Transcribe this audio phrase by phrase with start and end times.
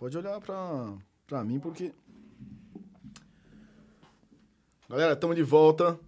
[0.00, 0.94] Pode olhar pra,
[1.26, 1.92] pra mim, porque.
[4.88, 6.00] Galera, estamos de volta.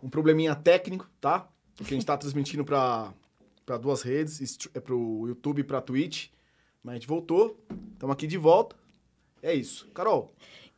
[0.00, 1.48] Um probleminha técnico, tá?
[1.74, 3.12] Porque a gente tá transmitindo pra,
[3.66, 6.28] pra duas redes, é pro YouTube e pra Twitch.
[6.80, 7.58] Mas a gente voltou.
[7.94, 8.76] Estamos aqui de volta.
[9.42, 9.88] É isso.
[9.92, 10.32] Carol,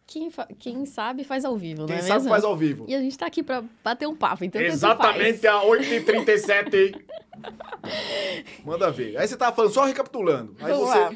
[0.06, 2.30] Quem, fa- quem sabe faz ao vivo, quem não é sabe mesmo?
[2.30, 2.86] faz ao vivo.
[2.88, 5.44] E a gente tá aqui pra bater um papo, então Exatamente faz.
[5.44, 7.04] a 8h37.
[8.64, 9.14] Manda ver.
[9.18, 10.56] Aí você tava falando, só recapitulando.
[10.58, 10.98] Aí Vamos você.
[10.98, 11.10] lá.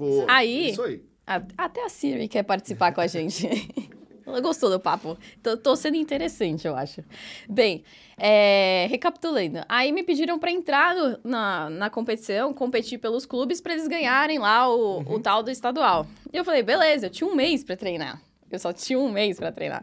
[0.00, 0.24] Boa.
[0.28, 1.02] Aí- Isso aí.
[1.26, 3.46] A- Até a Siri quer participar com a gente.
[4.26, 5.16] Ela gostou do papo.
[5.42, 7.02] Tô, tô sendo interessante, eu acho.
[7.48, 7.82] Bem,
[8.16, 9.60] é, recapitulando.
[9.68, 14.38] Aí me pediram pra entrar no- na, na competição, competir pelos clubes pra eles ganharem
[14.38, 16.06] lá o, o tal do estadual.
[16.32, 18.20] E eu falei, beleza, eu tinha um mês pra treinar.
[18.50, 19.82] Eu só tinha um mês pra treinar.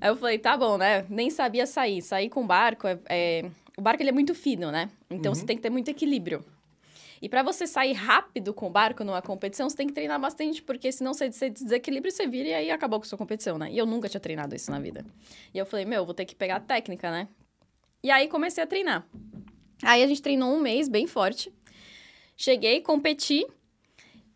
[0.00, 1.04] Aí eu falei, tá bom, né?
[1.08, 2.00] Nem sabia sair.
[2.02, 3.44] Sair com barco, é, é-
[3.76, 4.88] o barco ele é muito fino, né?
[5.10, 6.44] Então você tem que ter muito equilíbrio.
[7.22, 10.62] E para você sair rápido com o barco numa competição, você tem que treinar bastante,
[10.62, 13.70] porque senão você, você desequilibra, você vira e aí acabou com a sua competição, né?
[13.70, 15.04] E eu nunca tinha treinado isso na vida.
[15.52, 17.28] E eu falei, meu, vou ter que pegar a técnica, né?
[18.02, 19.06] E aí comecei a treinar.
[19.82, 21.52] Aí a gente treinou um mês bem forte.
[22.36, 23.46] Cheguei, competi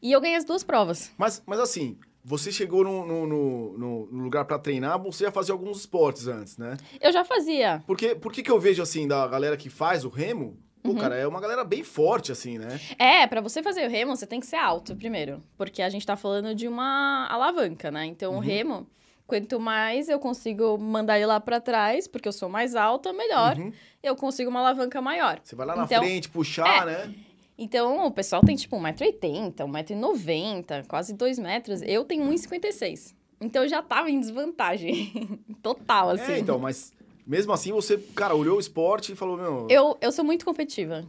[0.03, 1.11] e eu ganhei as duas provas.
[1.17, 5.53] Mas, mas assim, você chegou no, no, no- no- lugar pra treinar, você ia fazer
[5.53, 6.77] alguns esportes antes, né?
[7.01, 7.83] Eu já fazia.
[7.87, 10.59] Porque, por que que eu vejo, assim, da galera que faz o remo?
[10.85, 10.99] Pô, Uhum.
[10.99, 12.79] cara, é uma galera bem forte, assim, né?
[12.99, 16.05] É, pra você fazer o remo, você tem que ser alto primeiro, porque a gente
[16.07, 18.05] tá falando de uma alavanca, né?
[18.05, 18.87] Então o remo,
[19.27, 23.57] quanto mais eu consigo mandar ele lá pra trás, porque eu sou mais alta, melhor,
[23.57, 23.73] Uhum.
[24.03, 25.41] eu consigo uma alavanca maior.
[25.43, 27.11] Você vai lá na Então, frente, puxar, né?
[27.57, 31.81] Então o pessoal tem tipo 1,80m, 1,90m, quase 2 metros.
[31.81, 33.15] Eu tenho 1,56m.
[33.41, 35.39] Então eu já tava em desvantagem.
[35.63, 36.33] Total, assim.
[36.33, 36.93] É, então, mas
[37.27, 39.67] mesmo assim você, cara, olhou o esporte e falou, meu...
[39.71, 41.05] Eu, eu sou muito competitiva.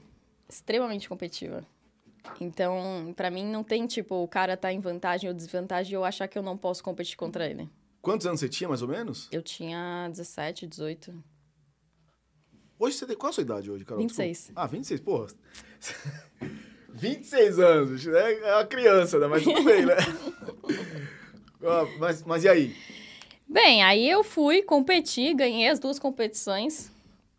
[0.47, 1.66] Extremamente competitiva.
[2.39, 6.03] Então, pra mim, não tem, tipo, o cara tá em vantagem ou desvantagem e eu
[6.03, 7.69] achar que eu não posso competir contra ele.
[8.02, 9.27] Quantos anos você tinha, mais ou menos?
[9.31, 11.13] Eu tinha 17, 18.
[12.78, 13.16] Hoje você tem...
[13.16, 14.01] Qual a sua idade hoje, Carol?
[14.01, 14.38] 26.
[14.38, 14.62] Desculpa.
[14.62, 15.28] Ah, 26, porra.
[16.94, 18.34] 26 anos, né?
[18.34, 19.28] É uma criança, né?
[19.28, 19.95] Mas tudo bem, né?
[21.68, 22.75] Ah, mas, mas e aí?
[23.47, 26.91] Bem, aí eu fui competir, ganhei as duas competições.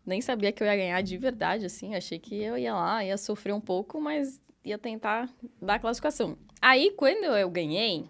[0.05, 1.93] Nem sabia que eu ia ganhar de verdade, assim.
[1.95, 5.29] Achei que eu ia lá, ia sofrer um pouco, mas ia tentar
[5.61, 6.37] dar a classificação.
[6.61, 8.05] Aí, quando eu ganhei,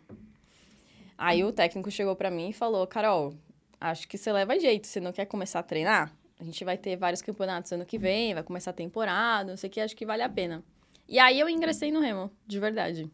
[1.18, 3.34] aí o técnico chegou pra mim e falou: Carol,
[3.82, 4.86] acho que você leva jeito.
[4.88, 6.14] Você não quer começar a treinar?
[6.40, 9.70] A gente vai ter vários campeonatos ano que vem, vai começar a temporada, não sei
[9.70, 10.64] o que, acho que vale a pena.
[11.10, 13.10] E aí eu ingressei no Remo, de verdade.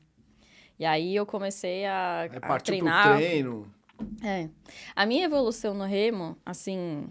[0.77, 3.07] E aí eu comecei a, É a treinar.
[3.07, 3.73] pro treino.
[4.23, 4.49] É.
[4.95, 7.07] A minha evolução no remo, assim,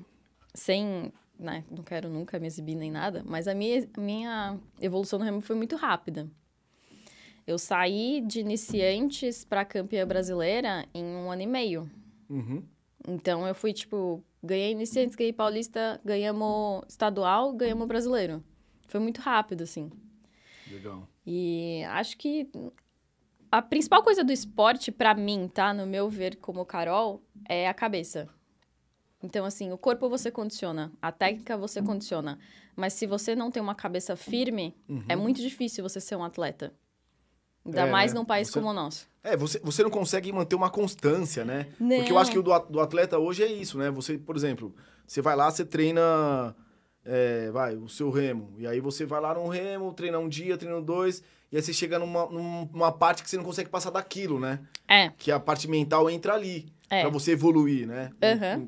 [0.55, 1.13] sem.
[1.39, 5.41] Né, não quero nunca me exibir nem nada, mas a minha, minha evolução no remo
[5.41, 6.31] foi muito rápida.
[7.45, 11.91] Eu saí de iniciantes para campeã brasileira em um ano e meio.
[12.31, 12.63] Uhum.
[13.09, 18.43] Então eu fui, tipo, ganhei iniciantes, ganhei paulista, ganhamos estadual, ganhamos brasileiro.
[18.87, 19.91] Foi muito rápido, assim.
[20.71, 21.09] Legal.
[21.27, 22.49] E acho que
[23.53, 25.73] a principal coisa do esporte, pra mim, tá?
[25.75, 28.29] No meu ver, como Carol, é a cabeça.
[29.23, 32.39] Então, assim, o corpo você condiciona, a técnica você condiciona.
[32.75, 34.75] Mas se você não tem uma cabeça firme,
[35.09, 36.73] é muito difícil você ser um atleta.
[37.65, 37.89] Ainda Uhum.
[37.89, 38.19] É, mais né?
[38.19, 39.07] num país Você- como o nosso.
[39.23, 41.69] É, você, você não consegue manter uma constância, né?
[41.79, 41.99] Não.
[41.99, 43.89] Porque eu acho que o do atleta hoje é isso, né?
[43.93, 44.75] Você, por exemplo,
[45.07, 46.57] você vai lá, você treina,
[47.05, 48.53] é, vai, o seu remo.
[48.59, 51.73] E aí você vai lá no remo, treina um dia, treina dois, e aí você
[51.73, 54.61] chega numa, num- numa parte que você não consegue passar daquilo, né?
[54.89, 57.03] É, Que a parte mental entra ali, É.
[57.03, 58.11] pra você evoluir, né?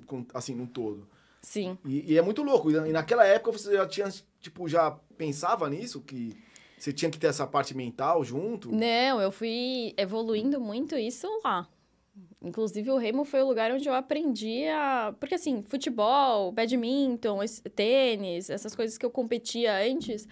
[0.06, 1.08] Com- assim, num todo.
[1.42, 1.76] sim.
[1.84, 2.70] E, e é muito louco.
[2.70, 4.08] E na- naquela época você já tinha,
[4.40, 6.00] tipo, já pensava nisso?
[6.00, 6.36] Que
[6.78, 8.70] você tinha que ter essa parte mental junto?
[8.72, 11.66] Não, eu fui evoluindo muito isso lá.
[12.40, 15.14] Inclusive, o Remo foi o lugar onde eu aprendi a.
[15.18, 17.38] Porque, assim, futebol, badminton,
[17.74, 20.28] tênis, essas coisas que eu competia antes,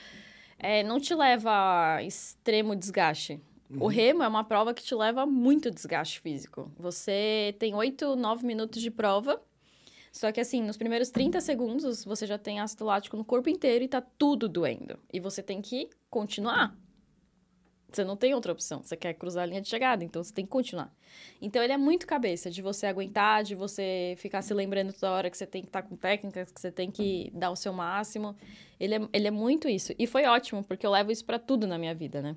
[0.63, 1.51] é, não te leva
[1.97, 3.41] a extremo desgaste.
[3.81, 6.71] O remo é uma prova que te leva a muito desgaste físico.
[6.79, 9.41] Você tem 8, 9 minutos de prova.
[10.13, 13.83] Só que assim, nos primeiros 30 segundos, você já tem ácido lático no corpo inteiro
[13.83, 14.99] e tá tudo doendo.
[15.11, 16.77] E você tem que continuar.
[17.93, 18.83] Você não tem outra opção.
[18.83, 20.93] Você quer cruzar a linha de chegada, então você tem que continuar.
[21.41, 25.31] Então ele é muito cabeça de você aguentar, de você ficar se lembrando toda hora
[25.31, 28.35] que você tem que estar com técnicas, que você tem que dar o seu máximo.
[28.81, 29.93] Ele é, ele é muito isso.
[29.99, 32.35] E foi ótimo, porque eu levo isso pra tudo na minha vida, né?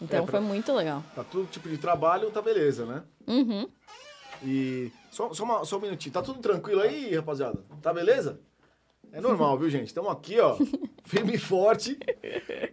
[0.00, 1.02] Então É, pra- foi muito legal.
[1.14, 3.02] Tá todo tipo de trabalho, tá beleza, né?
[3.26, 3.68] Uhum.
[4.42, 6.12] E só, só, uma- só um minutinho.
[6.12, 7.64] Tá tudo tranquilo aí, rapaziada?
[7.82, 8.40] Tá beleza?
[9.12, 9.86] É normal, viu, gente?
[9.86, 10.56] Estamos aqui, ó,
[11.08, 11.98] firme e forte,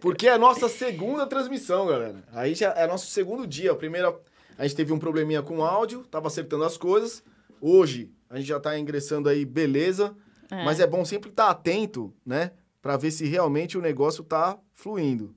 [0.00, 2.22] porque é a nossa segunda transmissão, galera.
[2.32, 3.72] Aí já é nosso segundo dia.
[3.72, 4.14] A primeira,
[4.58, 7.24] a gente teve um probleminha com o áudio, tava acertando as coisas.
[7.60, 10.14] Hoje, a gente já tá ingressando aí, beleza.
[10.50, 10.64] É.
[10.64, 12.52] Mas é bom sempre estar atento, né?
[12.82, 15.34] Pra ver se realmente o negócio tá fluindo.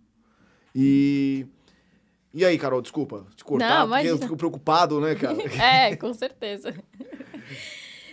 [0.75, 1.48] E.
[2.31, 5.36] E aí, Carol, desculpa te cortar, Não, porque eu fico preocupado, né, cara?
[5.60, 6.75] É, com certeza.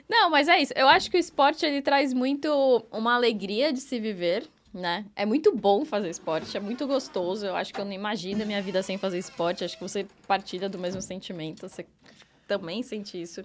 [0.08, 0.72] Não, mas é isso.
[0.74, 2.48] Eu acho que o esporte ele traz muito
[2.90, 5.06] uma alegria de se viver, né?
[5.16, 7.46] É muito bom fazer esporte, é muito gostoso.
[7.46, 9.64] Eu acho que eu não imagino a minha vida sem fazer esporte.
[9.64, 11.68] Acho que você partilha do mesmo sentimento.
[11.68, 11.86] Você
[12.46, 13.42] também sente isso.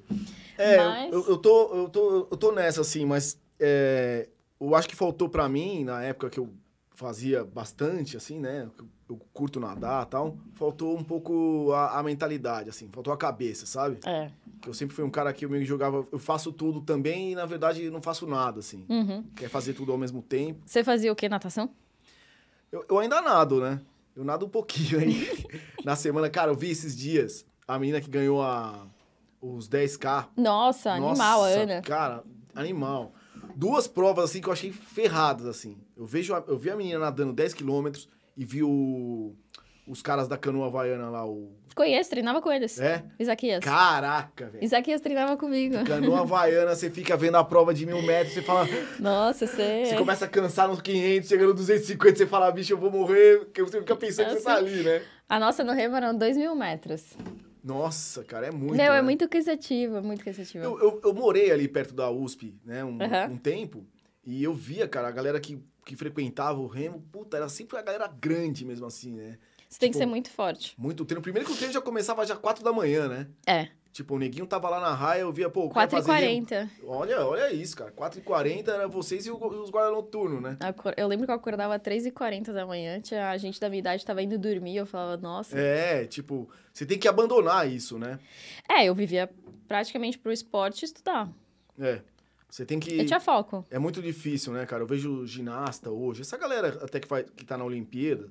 [0.57, 4.27] É, Mas- eu, eu, tô, eu, tô, eu tô nessa, assim, mas é,
[4.59, 6.49] eu acho que faltou pra mim, na época que eu
[6.93, 8.69] fazia bastante, assim, né?
[9.11, 10.37] eu curto nadar e tal.
[10.53, 13.99] Faltou um pouco a, a mentalidade, assim, faltou a cabeça, sabe?
[14.05, 14.31] É.
[14.61, 17.31] Que eu sempre fui um cara que eu meio que jogava, eu faço tudo também
[17.31, 18.85] e, na verdade, não faço nada, assim.
[18.87, 19.23] Uhum.
[19.35, 20.61] Quer fazer tudo ao mesmo tempo.
[20.65, 21.27] Você fazia o quê?
[21.27, 21.69] Natação?
[22.71, 23.81] Eu, eu ainda nado, né?
[24.15, 25.27] Eu nado um pouquinho aí.
[25.83, 28.85] na semana, cara, eu vi esses dias a menina que ganhou a,
[29.41, 30.27] os 10K.
[30.37, 31.81] Nossa, animal, Nossa, Ana.
[31.81, 32.23] Cara,
[32.53, 33.13] animal.
[33.55, 35.77] Duas provas assim que eu achei ferradas assim.
[35.97, 38.07] Eu vejo a- eu vi a menina nadando 10 quilômetros
[38.37, 39.35] e vi o,
[39.91, 42.79] os caras da canoa havaiana lá, o Conheço, treinava com eles.
[42.79, 43.03] é?
[43.19, 43.63] Isaquias.
[43.63, 44.63] Caraca, velho.
[44.63, 45.83] Isaquias treinava comigo.
[45.85, 48.65] Canoa havaiana, você fica vendo a prova de mil metros, você fala,
[48.99, 49.85] Nossa, você.
[49.85, 53.39] você começa a cansar nos 500, chega no 250, você fala, bicho, eu vou morrer,
[53.39, 55.01] porque você fica pensando que você tá ali, né?
[55.27, 57.15] A nossa no Remo eram dois mil metros.
[57.63, 58.75] Nossa, cara, é muito.
[58.75, 59.01] Meu, é né?
[59.01, 60.63] muito cansativo, é muito cansativo.
[60.63, 63.33] Eu, eu, eu morei ali perto da USP, né, um, Aham.
[63.33, 63.85] um tempo,
[64.25, 67.81] e eu via, cara, a galera que, que frequentava o Remo, puta, era sempre a
[67.81, 69.37] galera grande mesmo assim, né?
[69.71, 70.75] Você tem que tipo, ser muito forte.
[70.77, 71.21] Muito treino.
[71.21, 73.27] Primeiro que o treino já começava já 4 da manhã, né?
[73.47, 76.45] É, Tipo, o neguinho tava lá na raia, eu via, pô, quer fazer remo.
[76.47, 76.69] 4h40.
[76.85, 77.91] Olha, olha isso, cara.
[77.91, 80.57] 4h40 era vocês e os guarda noturnos, né?
[80.95, 84.05] Eu lembro que eu acordava às 3h40 da manhã, tinha a gente da minha idade
[84.05, 85.59] tava indo dormir, eu falava, nossa.
[85.59, 88.17] É, tipo, você tem que abandonar isso, né?
[88.69, 89.29] É, eu vivia
[89.67, 91.29] praticamente pro esporte e estudar.
[91.77, 91.99] É.
[92.49, 92.97] Você tem que.
[92.97, 93.65] Eu tinha foco.
[93.69, 94.83] É muito difícil, né, cara?
[94.83, 98.29] Eu vejo ginasta hoje, essa galera até que, faz, que tá na Olimpíada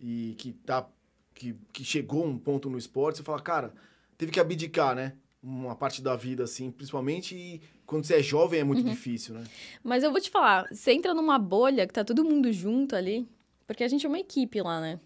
[0.00, 0.88] e que tá.
[1.34, 3.74] Que, que chegou a um ponto no esporte, você fala, cara,
[4.16, 5.12] teve que abdicar, né?
[5.42, 8.88] Uma parte da vida, assim, principalmente e quando você é jovem é muito Uhum.
[8.90, 9.44] difícil, né?
[9.84, 13.28] Mas eu vou te falar, você entra numa bolha que tá todo mundo junto ali,
[13.66, 14.98] porque a gente é uma equipe lá, né?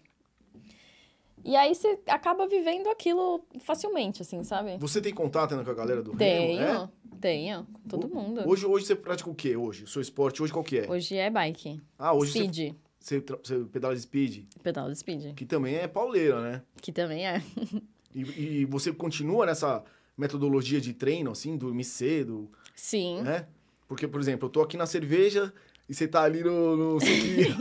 [1.43, 4.77] E aí você acaba vivendo aquilo facilmente, assim, sabe?
[4.77, 6.91] Você tem contato né, com a galera do Tenho, Remo?
[7.19, 8.47] tenho, com todo Ho- mundo.
[8.47, 9.83] Hoje, hoje você pratica o quê hoje?
[9.83, 10.89] O seu esporte hoje qual que é?
[10.89, 12.75] Hoje é bike, Ah, hoje speed, você,
[13.21, 16.61] tra- você pedala de speed, pedal de speed, que também é pauleira, né?
[16.81, 17.41] que também é.
[18.13, 19.81] E, e você continua nessa
[20.17, 23.21] metodologia de treino, assim, dormir cedo, Sim.
[23.21, 23.45] né?
[23.87, 25.53] Porque, por exemplo, eu tô aqui na cerveja
[25.87, 27.55] e você tá ali no, no suquinho.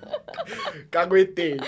[0.90, 1.58] Caguetei.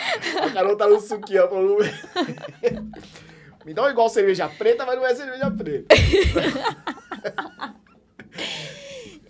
[0.43, 1.79] A Carol tá no suquinho, ela falou...
[3.67, 5.95] Me dá um igual cerveja preta, mas não é cerveja preta.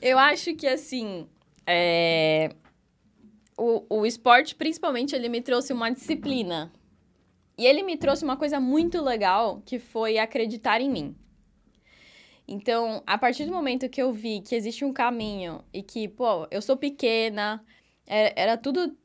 [0.01, 1.27] Eu acho que, assim,
[1.67, 2.51] é,
[3.57, 6.73] o, o esporte, principalmente, ele me trouxe uma disciplina.
[7.59, 11.17] E ele me trouxe uma coisa muito legal, que foi acreditar em mim.
[12.47, 16.47] Então, a partir do momento que eu vi que existe um caminho e que, pô,
[16.51, 17.65] eu sou pequena,
[18.07, 18.97] é- era tudo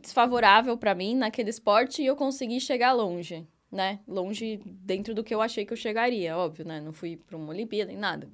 [0.00, 4.00] desfavorável pra mim naquele esporte e eu consegui chegar longe, né?
[4.08, 6.80] Longe dentro do que eu achei que eu chegaria, óbvio, né?
[6.80, 8.28] Não fui pra uma Olimpíada nem nada.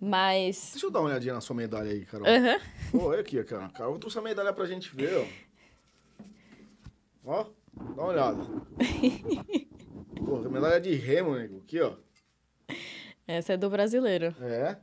[0.00, 0.70] Mas.
[0.72, 2.26] Deixa eu dar uma olhadinha na sua medalha aí, Carol.
[2.26, 2.60] Aham.
[2.94, 3.68] Olha aqui, cara.
[3.70, 5.24] Carol trouxe a medalha pra gente ver, ó.
[7.24, 7.44] Ó,
[7.94, 8.42] dá uma olhada.
[10.24, 11.58] Pô, medalha de remo, nego.
[11.58, 11.94] Aqui, ó.
[13.26, 14.34] Essa é do brasileiro.
[14.40, 14.76] É.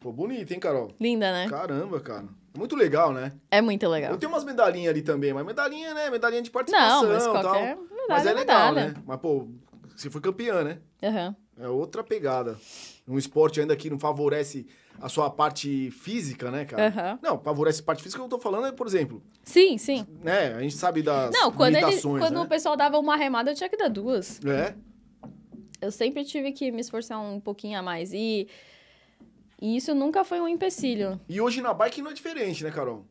[0.00, 0.94] Pô, bonito, hein, Carol?
[1.00, 1.48] Linda, né?
[1.48, 2.28] Caramba, cara.
[2.56, 3.32] Muito legal, né?
[3.50, 4.12] É muito legal.
[4.12, 6.10] Eu tenho umas medalhinhas ali também, mas medalhinha, né?
[6.10, 7.42] Medalhinha de participação Não, mas qualquer
[7.74, 7.82] tal.
[7.84, 8.92] medalha Mas é é legal, medalha.
[8.94, 9.02] né?
[9.06, 9.48] Mas, pô,
[9.96, 10.78] você foi campeã, né?
[11.02, 11.36] Aham.
[11.58, 12.56] É outra pegada.
[13.08, 14.66] Um esporte ainda que não favorece
[15.00, 16.88] a sua parte física, né, cara?
[16.88, 17.18] Aham.
[17.22, 20.06] Não, favorece a parte física que eu tô falando é, por exemplo, Sim, sim.
[20.22, 20.54] né?
[20.54, 22.40] A gente sabe das Não, quando, ele, quando né?
[22.40, 24.40] o pessoal dava uma remada, eu tinha que dar duas.
[24.44, 24.74] É,
[25.80, 28.12] Eu sempre tive que me esforçar um pouquinho a mais.
[28.12, 28.46] E,
[29.62, 31.18] e isso nunca foi um empecilho.
[31.28, 33.06] e hoje na bike não é diferente, né, Carol?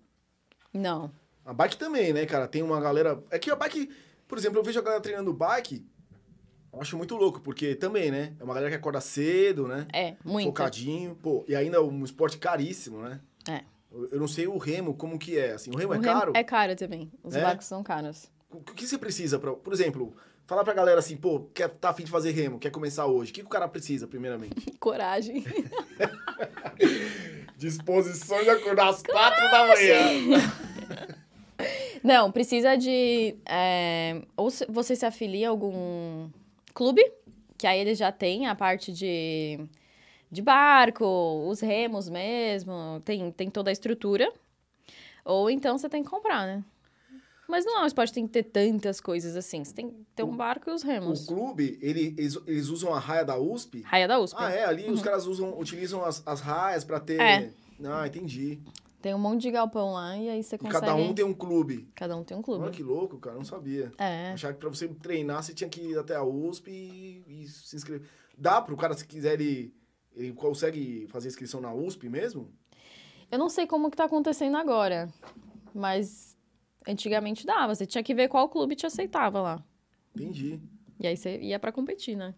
[0.73, 1.09] Não.
[1.45, 2.47] A bike também, né, cara?
[2.47, 3.23] Tem uma galera...
[3.31, 3.89] É que a bike...
[4.27, 5.85] Por exemplo, eu vejo a galera treinando bike,
[6.77, 8.33] eu acho muito louco, porque também, né?
[8.39, 9.87] É uma galera que acorda cedo, né?
[9.91, 10.45] É, muito.
[10.47, 11.15] Focadinho.
[11.15, 13.19] Pô, e ainda é um esporte caríssimo, né?
[13.49, 13.61] É.
[14.11, 15.71] Eu não sei o remo, como que é, assim.
[15.71, 16.31] O remo O é remo caro?
[16.35, 17.11] É caro também.
[17.23, 17.41] Os É?
[17.41, 18.29] barcos são caros.
[18.51, 19.53] O que você precisa pra...
[19.53, 20.15] Por exemplo,
[20.45, 23.31] falar pra galera assim, pô, quer, tá afim de fazer remo, quer começar hoje.
[23.31, 24.71] O que, que o cara precisa, primeiramente?
[24.79, 25.43] Coragem.
[27.57, 30.51] Disposição de acordar às quatro da manhã.
[32.03, 33.35] Não, precisa de.
[33.45, 36.29] é, ou você se afilia a algum
[36.77, 37.01] clube,
[37.57, 39.59] que aí eles já têm a parte de,
[40.31, 41.03] de barco,
[41.49, 44.31] os remos mesmo, tem, tem toda a estrutura.
[45.25, 46.63] Ou então você tem que comprar, né?
[47.47, 49.63] Mas não é um esporte que tem que ter tantas coisas assim.
[49.63, 51.25] Você tem que ter um barco e os O remos.
[51.25, 53.81] clube, ele- eles, eles usam a raia da USP.
[53.81, 54.35] Raia da USP.
[54.37, 54.65] Ah, é?
[54.65, 57.19] Ali os caras usam, utilizam as, as raias pra ter.
[57.19, 57.25] Uhum.
[57.25, 57.49] É.
[57.85, 58.59] Ah, entendi.
[59.01, 60.79] Tem um monte de galpão lá e aí você E consegue...
[60.85, 61.87] cada um tem um clube.
[61.93, 62.71] Cada um tem um Olha clube.
[62.71, 63.35] que louco, cara.
[63.35, 63.91] Não sabia.
[63.97, 64.31] É.
[64.31, 67.75] Achava que pra você treinar, você tinha que ir até a USP e, e se
[67.75, 68.07] inscrever.
[68.37, 69.73] Dá pro cara, se quiser, ele,
[70.15, 72.51] ele consegue fazer inscrição na USP mesmo?
[73.29, 75.07] Eu não sei como que tá acontecendo agora,
[75.73, 76.35] mas
[76.87, 77.75] antigamente dava.
[77.75, 79.63] Você tinha que ver qual clube te aceitava lá.
[80.15, 80.59] Entendi.
[80.99, 82.33] E aí você ia pra competir, né?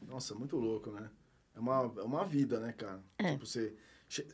[0.00, 1.08] Nossa, muito louco, né?
[1.54, 3.02] É uma, é uma vida, né, cara?
[3.18, 3.32] É.
[3.32, 3.76] Tipo, você.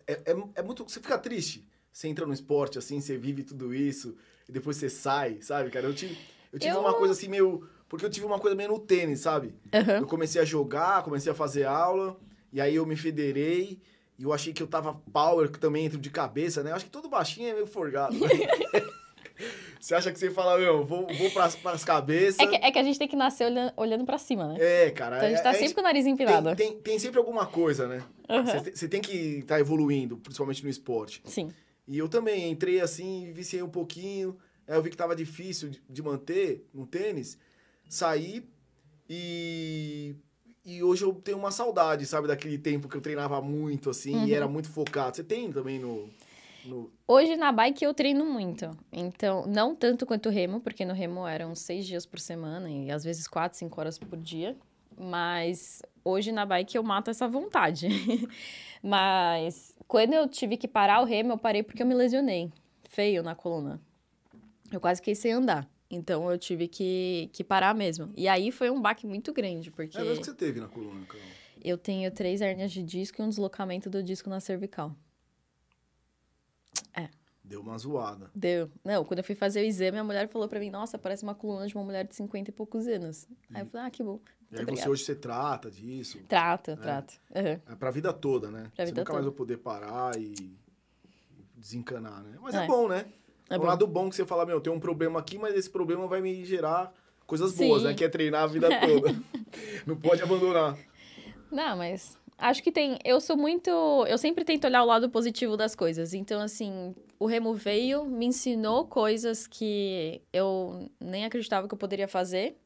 [0.06, 0.82] É, é, é muito.
[0.84, 1.66] Você fica triste.
[1.92, 4.16] Você entra no esporte, assim, você vive tudo isso,
[4.48, 5.86] e depois você sai, sabe, cara?
[5.86, 6.16] Eu tive,
[6.52, 7.68] eu tive Eu- uma coisa assim meio.
[7.88, 9.54] Porque eu tive uma coisa meio no tênis, sabe?
[9.72, 9.98] Aham.
[9.98, 12.18] Eu comecei a jogar, comecei a fazer aula,
[12.52, 13.80] e aí eu me federei,
[14.18, 16.70] e eu achei que eu tava power, que também entro de cabeça, né?
[16.70, 18.14] Eu acho que todo baixinho é meio forgado.
[18.18, 18.28] né?
[19.80, 22.38] você acha que você fala, meu, vou, vou pras, pras cabeças.
[22.40, 24.56] É que, é que a gente tem que nascer olhando, olhando pra cima, né?
[24.58, 25.16] É, cara.
[25.16, 26.54] Então a gente é- tá é- sempre com o nariz empinado.
[26.56, 28.02] tem, tem, tem sempre alguma coisa, né?
[28.44, 31.22] Você Você tem que estar evoluindo, principalmente no esporte.
[31.24, 31.50] Sim.
[31.86, 34.36] E eu também entrei assim, viciei um pouquinho.
[34.66, 37.38] Aí eu vi que tava difícil de, de manter no tênis.
[37.88, 38.44] Saí
[39.08, 40.14] e.
[40.64, 44.26] E hoje eu tenho uma saudade, sabe, daquele tempo que eu treinava muito, assim, Uhum.
[44.26, 45.16] e era muito focado.
[45.16, 46.10] Você tem também no.
[46.64, 46.90] No...
[47.06, 48.70] Hoje na bike eu treino muito.
[48.92, 52.90] Então, não tanto quanto o remo, porque no remo eram seis dias por semana e
[52.90, 54.56] às vezes quatro, cinco horas por dia.
[54.96, 57.88] Mas hoje na bike eu mato essa vontade.
[58.82, 62.50] Mas quando eu tive que parar o remo, eu parei porque eu me lesionei.
[62.88, 63.80] Feio na coluna.
[64.70, 65.68] Eu quase fiquei sem andar.
[65.90, 68.10] Então eu tive que, que parar mesmo.
[68.16, 71.06] E aí foi um baque muito grande, porque É mesmo que você teve na coluna,
[71.06, 71.22] Carol.
[71.64, 74.94] eu tenho três hérnias de disco e um deslocamento do disco na cervical.
[77.44, 78.30] Deu uma zoada.
[78.34, 78.70] Deu.
[78.84, 81.34] Não, quando eu fui fazer o exame, a mulher falou pra mim, nossa, parece uma
[81.34, 83.26] coluna de uma mulher de 50 e poucos anos.
[83.54, 84.20] Aí eu falei, ah, que bom.
[84.52, 86.18] E aí você hoje você trata disso.
[86.28, 87.14] Trato, trato.
[87.34, 87.60] Aham.
[87.66, 88.70] É pra vida toda, né?
[88.76, 89.30] Pra você vida nunca mais toda.
[89.30, 90.34] vai poder parar e
[91.54, 92.36] desencanar, né?
[92.42, 92.66] Mas é, É.
[92.66, 93.06] bom, né?
[93.48, 93.66] É um bom.
[93.66, 96.44] lado bom que você fala, meu, tem um problema aqui, mas esse problema vai me
[96.44, 96.92] gerar
[97.26, 97.88] coisas boas, Sim.
[97.88, 97.94] né?
[97.94, 99.14] Que é treinar a vida toda.
[99.86, 100.78] Não pode abandonar.
[101.50, 102.98] Não, mas acho que tem.
[103.04, 103.70] Eu sou muito.
[104.06, 106.14] Eu sempre tento olhar o lado positivo das coisas.
[106.14, 112.08] Então, assim, o Remo veio, me ensinou coisas que eu nem acreditava que eu poderia
[112.08, 112.56] fazer.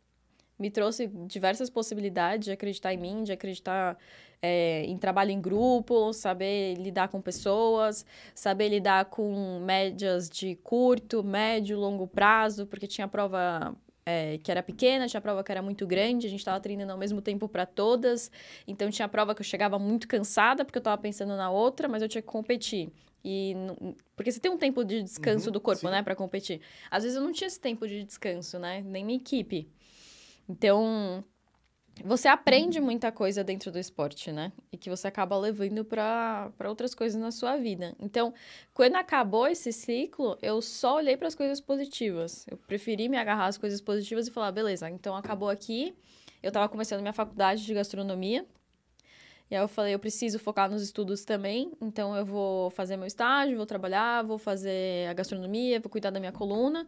[0.59, 3.99] Me trouxe diversas possibilidades de acreditar em mim, de acreditar
[4.41, 11.25] é, em trabalho em grupo, saber lidar com pessoas, saber lidar com médias de curto,
[11.25, 13.75] médio, longo prazo, porque tinha prova
[14.05, 16.99] é, que era pequena, tinha prova que era muito grande, a gente estava treinando ao
[16.99, 18.31] mesmo tempo para todas.
[18.67, 22.03] Então tinha prova que eu chegava muito cansada porque eu estava pensando na outra, mas
[22.03, 22.93] eu tinha que competir.
[23.25, 23.55] E
[24.17, 25.91] porque você tem um tempo de descanso Uhum, do corpo, sim.
[25.91, 26.61] né, para competir.
[26.91, 29.69] Às vezes eu não tinha esse tempo de descanso, né, nem minha equipe.
[30.49, 31.25] Então,
[32.05, 34.53] você aprende muita coisa dentro do esporte, né?
[34.73, 37.95] E que você acaba levando para outras coisas na sua vida.
[38.01, 38.33] Então,
[38.73, 42.47] quando acabou esse ciclo, eu só olhei para as coisas positivas.
[42.51, 45.95] Eu preferi me agarrar às coisas positivas e falar, beleza, então acabou aqui.
[46.43, 48.47] Eu estava começando minha faculdade de gastronomia.
[49.51, 53.07] E aí eu falei, eu preciso focar nos estudos também, então eu vou fazer meu
[53.07, 56.87] estágio, vou trabalhar, vou fazer a gastronomia, vou cuidar da minha coluna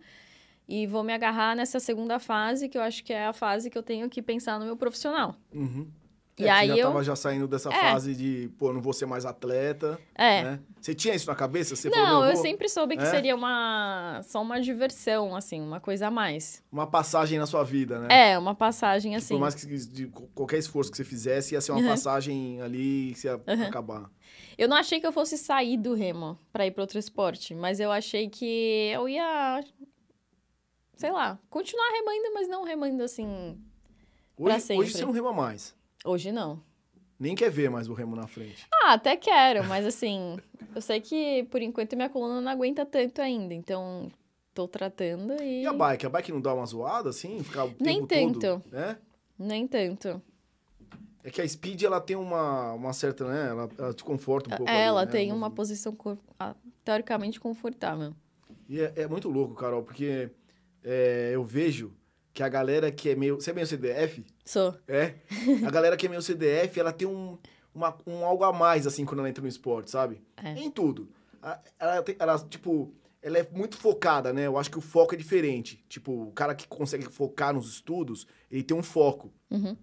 [0.69, 3.77] e vou me agarrar nessa segunda fase, que eu acho que é a fase que
[3.79, 5.35] eu tenho que pensar no meu profissional.
[5.55, 5.89] Uhum.
[6.37, 7.93] E É, aí você já eu- tava já saindo dessa É.
[7.93, 10.43] fase de, pô, não vou ser mais atleta, É.
[10.43, 10.61] né?
[10.81, 11.77] Você tinha isso na cabeça?
[11.77, 13.07] Você Não, falou, meu, eu vou- sempre soube que É?
[13.07, 16.61] seria uma só uma diversão, assim, uma coisa a mais.
[16.73, 18.33] Uma passagem na sua vida, né?
[18.33, 19.35] É, uma passagem assim.
[19.35, 21.89] Por mais que de qualquer esforço que você fizesse, ia ser uma Uhum.
[21.89, 23.63] passagem ali que você ia Uhum.
[23.69, 24.11] acabar.
[24.59, 27.79] Eu não achei que eu fosse sair do remo pra ir pra outro esporte, mas
[27.79, 29.63] eu achei que eu ia
[30.97, 33.59] sei lá, continuar remando, mas não remando assim.
[34.37, 34.83] Hoje, sempre.
[34.85, 35.75] hoje você não rema mais.
[36.05, 36.61] Hoje não.
[37.19, 38.67] Nem quer ver mais o remo na frente.
[38.73, 40.37] Ah, até quero, mas assim,
[40.75, 44.11] eu sei que por enquanto minha coluna não aguenta tanto ainda, então
[44.53, 46.07] tô tratando e E a bike?
[46.07, 47.43] A bike não dá uma zoada, assim?
[47.43, 48.61] Ficar o Nem tempo todo?
[48.63, 48.69] tanto.
[48.71, 48.99] Né?
[49.39, 50.21] nem tanto.
[51.23, 53.49] É que a Speed, ela tem uma, uma certa, né?
[53.49, 55.11] Ela, ela te conforta um pouco ali, Ela né?
[55.11, 55.97] tem uma posição
[56.39, 58.15] ah, teoricamente confortável.
[58.69, 60.31] E é, é muito louco, Carol, porque
[60.85, 61.93] é, eu vejo
[62.33, 63.37] que a galera que é meio...
[63.37, 64.25] Você é meio CDF?
[64.45, 64.75] Sou.
[64.87, 65.15] É.
[65.67, 67.39] A galera que é meio CDF, ela tem um,
[67.75, 70.21] uma, um algo a mais, assim, quando ela entra no esporte, sabe?
[70.43, 70.53] É.
[70.53, 71.09] Em tudo.
[71.79, 74.47] Ela, tem- ela, tipo, ela é muito focada, né?
[74.47, 75.85] Eu acho que o foco é diferente.
[75.89, 79.33] Tipo, o cara que consegue focar nos estudos, ele tem um foco.
[79.51, 79.77] Uhum.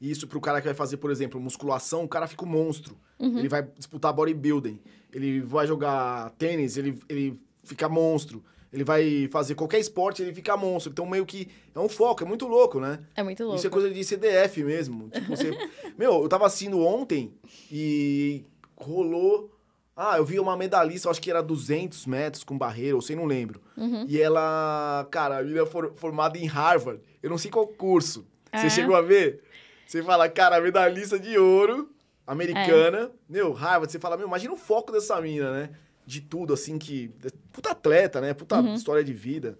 [0.00, 2.96] E isso pro cara que vai fazer, por exemplo, musculação, o cara fica um monstro.
[3.18, 3.38] Uhum.
[3.38, 4.80] Ele vai disputar bodybuilding.
[5.12, 8.42] Ele vai jogar tênis, ele, ele fica monstro.
[8.72, 10.92] Ele vai fazer qualquer esporte, ele fica monstro.
[10.92, 13.00] Então, meio que é um foco, é muito louco, né?
[13.16, 13.58] É muito louco.
[13.58, 15.08] Isso é coisa de CDF mesmo.
[15.10, 15.50] Tipo, você...
[15.98, 17.34] Meu, eu tava assistindo ontem
[17.70, 18.44] e
[18.76, 19.50] rolou...
[19.96, 23.14] Ah, eu vi uma medalhista, eu acho que era 200 metros com barreira, ou sei,
[23.14, 23.60] não lembro.
[23.76, 24.06] Uhum.
[24.08, 27.02] E ela, cara, a menina for, formada em Harvard.
[27.22, 28.26] Eu não sei qual curso.
[28.54, 28.70] Você É?
[28.70, 29.42] chegou a ver?
[29.86, 31.90] Você fala, cara, medalhista de ouro,
[32.26, 32.98] americana.
[32.98, 33.10] É.
[33.28, 35.70] Meu, Harvard, você fala, meu, imagina o foco dessa mina, né?
[36.06, 37.10] De tudo, assim, que...
[37.52, 38.34] Puta atleta, né?
[38.34, 38.74] Puta Uhum.
[38.74, 39.58] história de vida.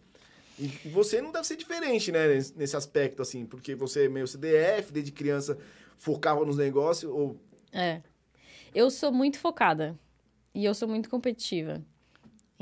[0.58, 2.26] E você não deve ser diferente, né?
[2.56, 3.46] Nesse, aspecto, assim.
[3.46, 5.56] Porque você é meio CDF, desde criança
[5.96, 7.36] focava nos negócios, ou...
[7.72, 8.02] É.
[8.74, 9.98] Eu sou muito focada.
[10.54, 11.82] E eu sou muito competitiva.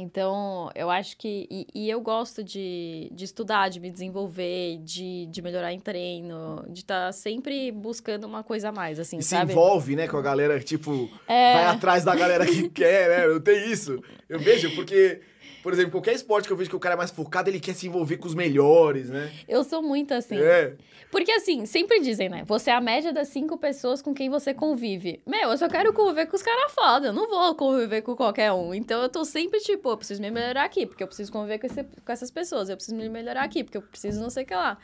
[0.00, 1.48] Então, eu acho que.
[1.50, 6.64] E, e eu gosto de, de estudar, de me desenvolver, de, de melhorar em treino,
[6.68, 9.50] de estar sempre buscando uma coisa a mais, assim, E se sabe?
[9.50, 11.10] envolve, né, com a galera, tipo...
[11.26, 11.54] É.
[11.54, 13.26] vai atrás da galera que quer, né?
[13.26, 14.00] Não tem isso.
[14.28, 15.20] Eu vejo, porque,
[15.68, 17.74] por exemplo, qualquer esporte que eu vejo que o cara é mais focado, ele quer
[17.74, 19.30] se envolver com os melhores, né?
[19.46, 20.38] Eu sou muito assim.
[20.38, 20.74] É.
[21.10, 22.42] Porque assim, sempre dizem, né?
[22.46, 25.20] Você é a média das cinco pessoas com quem você convive.
[25.26, 27.08] Meu, eu só quero conviver com os caras foda.
[27.08, 28.72] Eu não vou conviver com qualquer um.
[28.72, 31.66] Então eu tô sempre tipo, eu preciso me melhorar aqui, porque eu preciso conviver com,
[31.66, 32.70] esse- com essas pessoas.
[32.70, 34.78] Eu preciso me melhorar aqui, porque eu preciso não sei o que lá.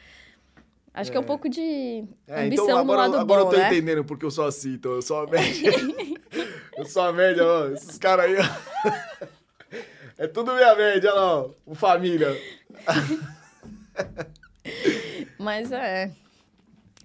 [0.93, 1.27] Acho que é um É.
[1.27, 3.69] pouco de É, ambição então no agora, lado agora bom, eu tô né?
[3.69, 5.73] entendendo porque eu sou assim, então eu sou a média.
[6.77, 7.69] eu sou a média, ó.
[7.69, 9.25] Esses caras aí, ó.
[10.17, 11.51] É tudo minha média, olha lá.
[11.67, 12.29] O família.
[15.39, 16.13] Mas é.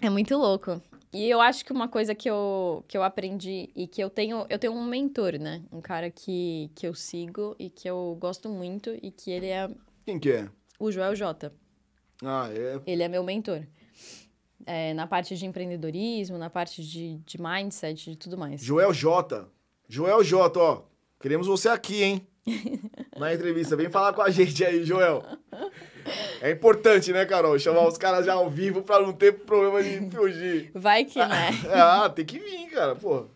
[0.00, 0.80] É muito louco.
[1.12, 4.46] E eu acho que uma coisa que eu, que eu aprendi e que eu tenho,
[4.48, 5.62] eu tenho um mentor, né?
[5.72, 9.68] Um cara que, que eu sigo e que eu gosto muito e que ele é
[10.04, 10.48] Quem que é?
[10.78, 11.52] o Joel J.
[12.22, 12.80] Ah, é.
[12.86, 13.66] Ele é meu mentor.
[14.64, 18.60] É, na parte de empreendedorismo, na parte de, de mindset, de tudo mais.
[18.62, 19.48] Joel J.
[19.88, 20.82] Joel J, ó.
[21.18, 22.26] Queremos você aqui, hein?
[23.20, 23.76] Na entrevista.
[23.76, 25.22] Vem falar com a gente aí, Joel.
[26.40, 27.58] É importante, né, Carol?
[27.58, 30.70] Chamar os caras já ao vivo pra não ter problema de fugir.
[30.74, 31.50] Vai que, né?
[31.70, 33.26] Ah, tem que vir, cara, pô.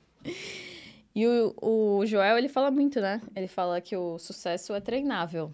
[1.15, 3.21] E o, o Joel, ele fala muito, né?
[3.37, 5.53] Ele fala que o sucesso é treinável.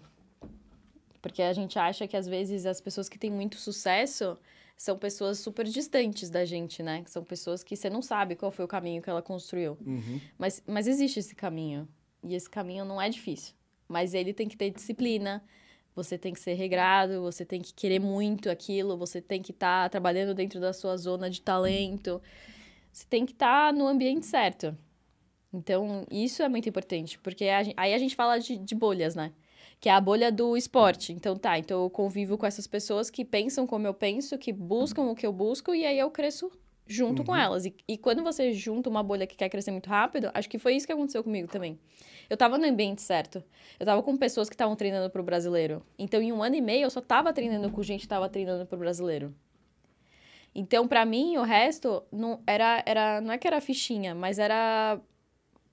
[1.21, 4.37] Porque a gente acha que, às vezes, as pessoas que têm muito sucesso
[4.77, 7.03] são pessoas super distantes da gente, né?
[7.05, 9.77] São pessoas que você não sabe qual foi o caminho que ela construiu.
[9.85, 10.21] Uhum.
[10.39, 11.85] Mas, mas existe esse caminho.
[12.23, 13.53] E esse caminho não é difícil.
[13.91, 15.43] Mas ele tem que ter disciplina,
[15.95, 19.89] você tem que ser regrado, você tem que querer muito aquilo, você tem que estar
[19.89, 22.21] trabalhando dentro da sua zona de talento.
[22.91, 24.77] Você tem que estar no ambiente certo.
[25.53, 29.15] Então, isso é muito importante, porque a gen- aí a gente fala de, de bolhas,
[29.15, 29.33] né?
[29.81, 31.11] Que é a bolha do esporte.
[31.11, 35.03] Então, tá, então eu convivo com essas pessoas que pensam como eu penso, que buscam
[35.03, 36.49] o que eu busco, e aí eu cresço
[36.87, 37.37] junto com Uhum.
[37.37, 37.65] elas.
[37.65, 40.75] E, e quando você junta uma bolha que quer crescer muito rápido, acho que foi
[40.75, 41.79] isso que aconteceu comigo também.
[42.29, 43.43] Eu tava no ambiente certo.
[43.79, 45.83] Eu tava com pessoas que estavam treinando pro brasileiro.
[45.97, 48.65] Então, em um ano e meio, eu só tava treinando com gente que tava treinando
[48.65, 49.33] pro brasileiro.
[50.53, 54.99] Então, pra mim, o resto não era, era não é que era fichinha, mas era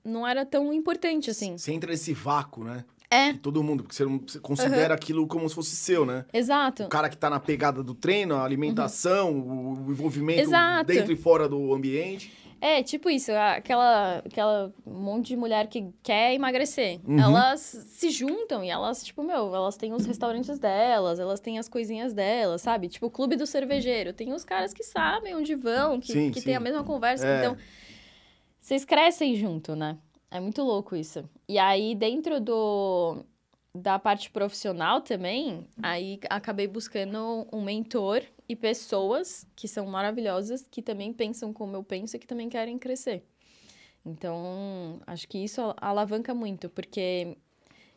[0.04, 1.58] não era tão importante assim.
[1.58, 2.84] Você entra nesse vácuo, né?
[3.10, 6.26] É, De todo mundo, porque você, não, você considera aquilo como se fosse seu, né?
[6.32, 6.84] exato.
[6.84, 10.84] O cara que tá na pegada do treino, a alimentação, o, o envolvimento Exato.
[10.84, 12.30] dentro e fora do ambiente.
[12.60, 17.00] É, tipo isso, aquela, aquela monte de mulher que quer emagrecer.
[17.06, 17.18] Uhum.
[17.18, 21.68] Elas se juntam e elas, tipo, meu, elas têm os restaurantes delas, elas têm as
[21.68, 22.88] coisinhas delas, sabe?
[22.88, 24.12] Tipo, o clube do cervejeiro.
[24.12, 26.46] Tem os caras que sabem onde vão, que, Sim, que sim.
[26.46, 27.26] tem a mesma conversa.
[27.26, 27.38] É.
[27.38, 27.56] Então,
[28.60, 29.96] vocês crescem junto, né?
[30.30, 31.28] É muito louco isso.
[31.48, 33.24] E aí, dentro do
[33.74, 40.82] da parte profissional também, aí acabei buscando um mentor e pessoas que são maravilhosas, que
[40.82, 43.24] também pensam como eu penso e que também querem crescer.
[44.04, 47.36] Então, acho que isso alavanca muito, porque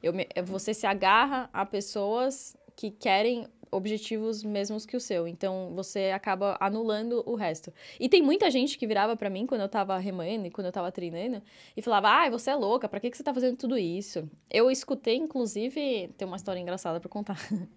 [0.03, 0.13] eu
[0.45, 5.27] você se agarra a pessoas que querem objetivos mesmos que o seu.
[5.27, 7.73] Então, você acaba anulando o resto.
[7.99, 10.71] E tem muita gente que virava pra mim quando eu tava remando e quando eu
[10.73, 11.41] tava treinando
[11.75, 14.29] e falava: "Ai, você é louca, pra que que você tá fazendo tudo isso?".
[14.49, 17.37] Eu escutei inclusive, tem uma história engraçada pra contar.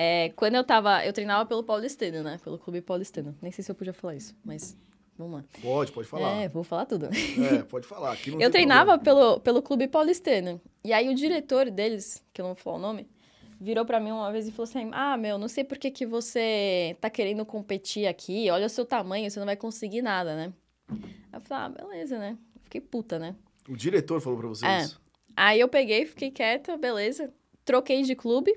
[0.00, 2.38] É, quando eu tava, eu treinava pelo Paulistano, né?
[2.44, 3.36] Pelo Clube Paulistano.
[3.42, 4.78] Nem sei se eu podia falar isso, mas
[5.18, 5.44] vamos lá.
[5.60, 6.40] Pode, pode falar.
[6.40, 7.06] É, vou falar tudo.
[7.06, 8.16] É, pode falar.
[8.38, 9.22] Eu treinava problema.
[9.32, 10.60] pelo, pelo Clube Paulistano.
[10.84, 13.08] E aí o diretor deles, que eu não vou falar o nome,
[13.60, 16.06] virou pra mim uma vez e falou assim: Ah, meu, não sei por que, que
[16.06, 18.50] você tá querendo competir aqui.
[18.50, 20.52] Olha o seu tamanho, você não vai conseguir nada, né?
[21.32, 22.38] eu falei, ah, beleza, né?
[22.62, 23.34] Fiquei puta, né?
[23.68, 24.80] O diretor falou pra você É.
[24.82, 25.00] isso?
[25.36, 27.32] Aí eu peguei, fiquei quieta, beleza.
[27.64, 28.52] Troquei de clube.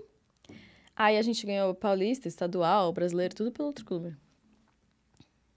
[0.95, 4.15] Aí a gente ganhou paulista, estadual, brasileiro, tudo pelo outro clube.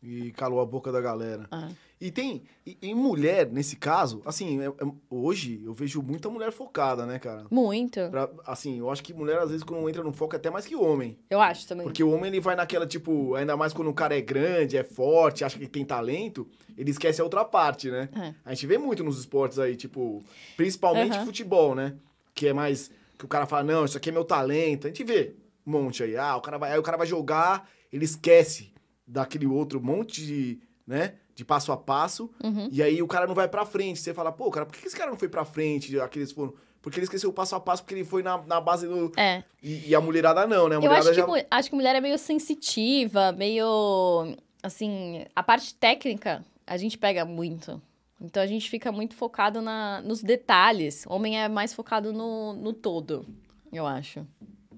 [0.02, 1.46] E calou a boca da galera.
[1.50, 1.70] Ah.
[2.04, 2.42] E tem.
[2.66, 7.18] E, e mulher, nesse caso, assim, é- é- hoje eu vejo muita mulher focada, né,
[7.18, 7.46] cara?
[7.50, 7.98] Muito.
[8.10, 10.66] Pra- assim, eu acho que mulher, às vezes, quando entra no foco, é até mais
[10.66, 11.16] que homem.
[11.30, 11.84] Eu acho também.
[11.86, 14.84] Porque o homem, ele vai naquela, tipo, ainda mais quando o cara é grande, é
[14.84, 18.10] forte, acha que tem talento, ele esquece a outra parte, né?
[18.14, 18.34] É.
[18.44, 20.22] A gente vê muito nos esportes aí, tipo,
[20.58, 21.24] principalmente Aham.
[21.24, 21.94] futebol, né?
[22.34, 22.90] Que é mais.
[23.16, 24.86] Que o cara fala, não, isso aqui é meu talento.
[24.86, 25.34] A gente vê
[25.66, 26.18] um monte aí.
[26.18, 28.74] Ah, o cara vai, aí o cara vai jogar, ele esquece
[29.06, 31.14] daquele outro monte de, né?
[31.34, 32.30] De passo a passo.
[32.42, 32.68] Uhum.
[32.70, 33.98] E aí o cara não vai pra frente.
[33.98, 35.98] Você fala, pô, cara, por que esse cara não foi pra frente?
[36.00, 36.54] Aqueles foram.
[36.80, 39.10] Porque ele esqueceu o passo a passo, porque ele foi na, na base do.
[39.16, 39.42] É.
[39.62, 40.76] E, e a mulherada não, né?
[40.76, 41.26] A Eu mulherada acho que, já.
[41.26, 44.36] mu- acho que mulher é meio sensitiva, meio.
[44.62, 47.80] Assim, a parte técnica a gente pega muito.
[48.20, 51.04] Então a gente fica muito focado na, nos detalhes.
[51.08, 53.26] Homem é mais focado no, no todo,
[53.72, 54.26] eu acho.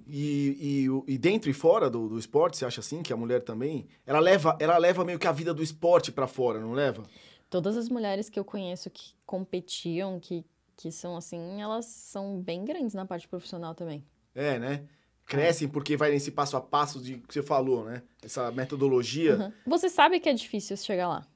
[0.06, 3.02] E, e, e dentro e fora do, do esporte, você acha assim?
[3.02, 3.88] Que a mulher também?
[4.06, 7.02] Ela leva, ela leva meio que a vida do esporte pra fora, não leva?
[7.50, 10.44] Todas as mulheres que eu conheço que competiam, que,
[10.76, 14.04] que são assim, elas são bem grandes na parte profissional também.
[14.34, 14.84] É, né?
[15.24, 18.02] Crescem porque vai nesse passo a passo de que você falou, né?
[18.22, 19.36] Essa metodologia.
[19.36, 19.52] Uhum.
[19.66, 21.26] Você sabe que é difícil chegar lá.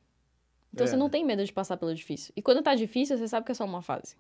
[0.73, 0.89] Então É.
[0.91, 2.33] você não tem medo de passar pelo difícil.
[2.37, 4.15] E quando tá difícil, você sabe que é só uma fase.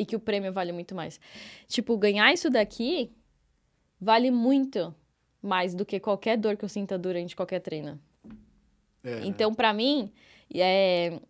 [0.00, 1.20] E que o prêmio vale muito mais.
[1.68, 3.12] Tipo, ganhar isso daqui
[4.00, 4.94] vale muito
[5.42, 8.00] mais do que qualquer dor que eu sinta durante qualquer treino.
[9.04, 10.10] É, Então, pra mim,
[10.54, 11.20] é,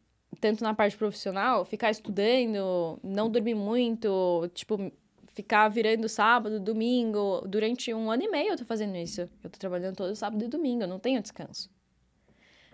[0.40, 4.92] tanto na parte profissional, ficar estudando, não dormir muito, tipo,
[5.34, 9.22] ficar virando sábado, domingo, durante um ano e meio eu tô fazendo isso.
[9.42, 11.70] Eu tô trabalhando todo sábado e domingo, eu não tenho descanso.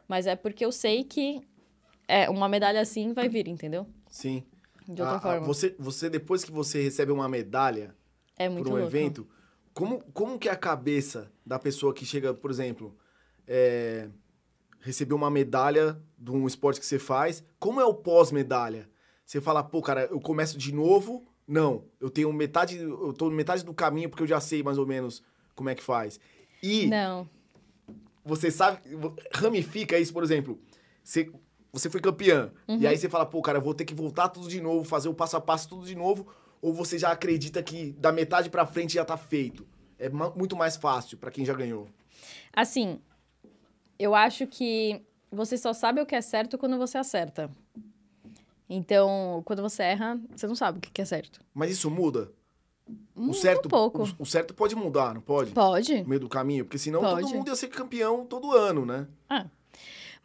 [0.08, 1.42] Mas é porque eu sei que
[2.06, 3.86] é, uma medalha assim vai vir, entendeu?
[4.08, 4.44] Sim.
[4.88, 5.46] De outra A- a- forma.
[5.46, 7.94] você, você, depois que você recebe uma medalha
[8.38, 8.88] É muito por um louco.
[8.88, 9.26] evento,
[9.74, 12.96] como, como que é a cabeça da pessoa que chega, por exemplo,
[13.46, 14.08] é,
[14.80, 18.88] recebeu uma medalha de um esporte que você faz, como é o pós-medalha?
[19.24, 21.26] Você fala, pô, cara, eu começo de novo?
[21.46, 24.86] Não, eu tenho metade, eu tô metade do caminho porque eu já sei mais ou
[24.86, 25.22] menos
[25.54, 26.18] como é que faz.
[26.62, 27.28] E Não.
[28.24, 28.80] você sabe,
[29.32, 30.58] ramifica isso, por exemplo,
[31.02, 31.30] você,
[31.78, 32.78] você foi campeã, Uhum.
[32.78, 35.08] e aí você fala, pô, cara, eu vou ter que voltar tudo de novo, fazer
[35.08, 36.26] o passo a passo tudo de novo,
[36.62, 39.66] ou você já acredita que da metade pra frente já tá feito?
[39.98, 41.88] É muito mais fácil pra quem já ganhou.
[42.52, 42.98] Assim,
[43.98, 47.50] eu acho que você só sabe o que é certo quando você acerta.
[48.68, 51.40] Então, quando você erra, você não sabe o que é certo.
[51.54, 52.30] Mas isso muda?
[53.14, 54.02] Muito o certo, pouco.
[54.18, 55.52] O, o certo pode mudar, não pode?
[55.52, 56.02] Pode.
[56.02, 57.34] No meio do caminho, porque senão todo Pode.
[57.34, 59.06] mundo ia ser campeão todo ano, né?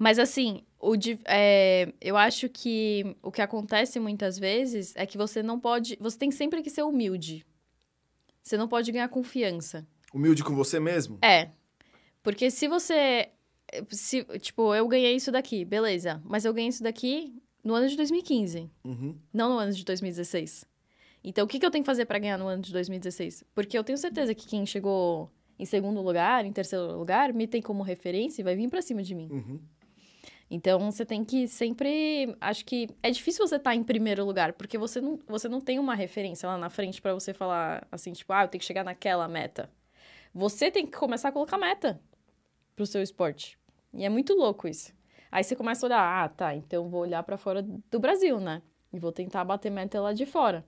[0.01, 5.43] Mas assim, o é, eu acho que o que acontece muitas vezes é que você
[5.43, 5.95] não pode.
[6.01, 7.45] Você tem sempre que ser humilde.
[8.41, 9.85] Você não pode ganhar confiança.
[10.11, 11.19] Humilde com você mesmo?
[11.21, 11.49] É.
[12.23, 13.29] Porque se você.
[13.89, 16.19] Se, tipo, eu ganhei isso daqui, beleza.
[16.25, 19.15] Mas eu ganhei isso daqui no ano de 2015, Uhum.
[19.31, 20.65] não no ano de 2016.
[21.23, 23.43] Então, o que, que eu tenho que fazer pra ganhar no ano de 2016?
[23.53, 27.61] Porque eu tenho certeza que quem chegou em segundo lugar, em terceiro lugar, me tem
[27.61, 29.29] como referência e vai vir pra cima de mim.
[29.31, 29.59] Uhum.
[30.53, 32.35] Então, você tem que sempre.
[32.41, 35.79] Acho que é difícil você estar em primeiro lugar, porque você não, você não tem
[35.79, 38.83] uma referência lá na frente pra você falar assim, tipo, ah, eu tenho que chegar
[38.83, 39.71] naquela meta.
[40.33, 42.01] Você tem que começar a colocar meta
[42.75, 43.57] pro seu esporte.
[43.93, 44.93] E é muito louco isso.
[45.31, 48.61] Aí você começa a olhar, ah, tá, então vou olhar pra fora do Brasil, né?
[48.91, 50.65] E vou tentar bater meta lá de fora.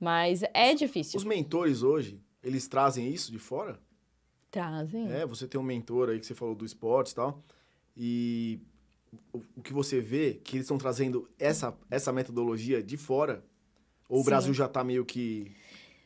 [0.00, 1.16] Mas é difícil.
[1.16, 3.78] Os mentores hoje, eles trazem isso de fora?
[4.50, 5.12] Trazem.
[5.12, 7.40] É, você tem um mentor aí que você falou do esporte e tal.
[7.96, 8.60] E
[9.32, 13.44] o, o que você vê que eles estão trazendo essa, essa metodologia de fora?
[14.08, 14.26] Ou o Sim.
[14.26, 15.54] Brasil já tá meio que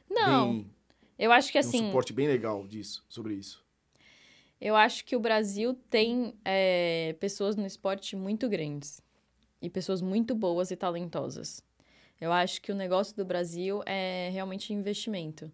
[0.08, 0.70] Não, bem,
[1.18, 1.86] eu acho que tem um assim.
[1.86, 3.64] suporte bem legal disso, sobre isso?
[4.60, 9.02] Eu acho que o Brasil tem é, pessoas no esporte muito grandes
[9.60, 11.62] e pessoas muito boas e talentosas.
[12.20, 15.52] Eu acho que o negócio do Brasil é realmente investimento.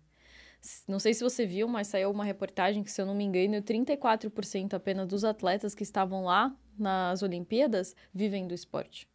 [0.87, 3.61] Não sei se você viu, mas saiu uma reportagem que, se eu não me engano,
[3.63, 9.09] 34% apenas dos atletas que estavam lá nas Olimpíadas vivem do esporte.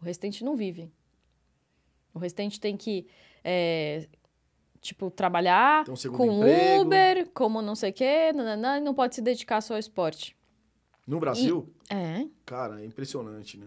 [0.00, 0.90] O restante não vive.
[2.12, 3.06] O restante tem que,
[3.44, 4.08] é,
[4.80, 5.92] tipo, trabalhar com
[6.26, 6.82] emprego.
[6.82, 10.36] Uber, como não sei o quê, nananã, e não pode se dedicar só ao esporte.
[11.06, 12.26] No Brasil, É.
[12.44, 13.66] cara, é impressionante, né?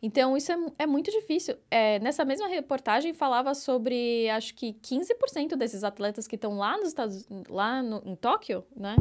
[0.00, 1.56] Então, isso é, é muito difícil.
[1.70, 6.88] É, nessa mesma reportagem, falava sobre, acho que 15% desses atletas que estão lá nos
[6.88, 8.94] Estados lá no- em Tóquio, né?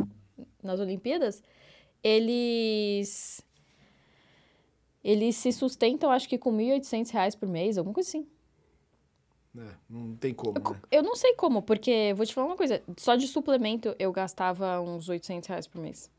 [0.64, 1.44] Nas Olimpíadas,
[2.04, 3.44] eles
[5.04, 8.28] eles se sustentam, acho que com 1.800 reais por mês, alguma coisa assim.
[9.58, 10.82] É, não tem como, Eu, né?
[10.92, 14.80] eu não sei como, porque, vou te falar uma coisa, só de suplemento eu gastava
[14.82, 16.12] uns 800 reais por mês.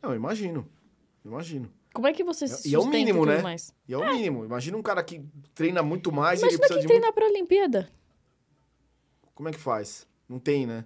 [0.00, 0.66] Não, imagino.
[1.24, 1.70] Imagino.
[1.98, 3.42] Como é que você se E é o sustenta mínimo, né?
[3.42, 3.74] mais?
[3.88, 4.44] E é o mínimo.
[4.44, 5.20] Imagina um cara que
[5.52, 7.00] treina muito mais e ele Imagina precisa quem de muito...
[7.02, 7.90] treinar pra Olimpíada.
[9.34, 10.06] Como é que faz?
[10.28, 10.84] Não tem, né?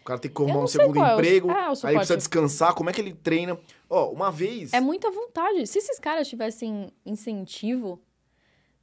[0.00, 2.74] O cara tem que arrumar um segundo qual é o- emprego, ah, aí precisa descansar.
[2.74, 3.56] Como é que ele treina?
[3.88, 4.72] Ó, uma vez...
[4.72, 5.64] É muita vontade.
[5.68, 8.00] Se esses caras tivessem incentivo,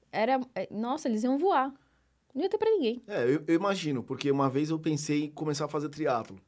[0.10, 0.40] era.
[0.56, 1.74] é, Nossa, eles iam voar.
[2.34, 3.02] Não ia ter pra ninguém.
[3.08, 6.40] É, eu, eu imagino, porque uma vez eu pensei em começar a fazer triatlo.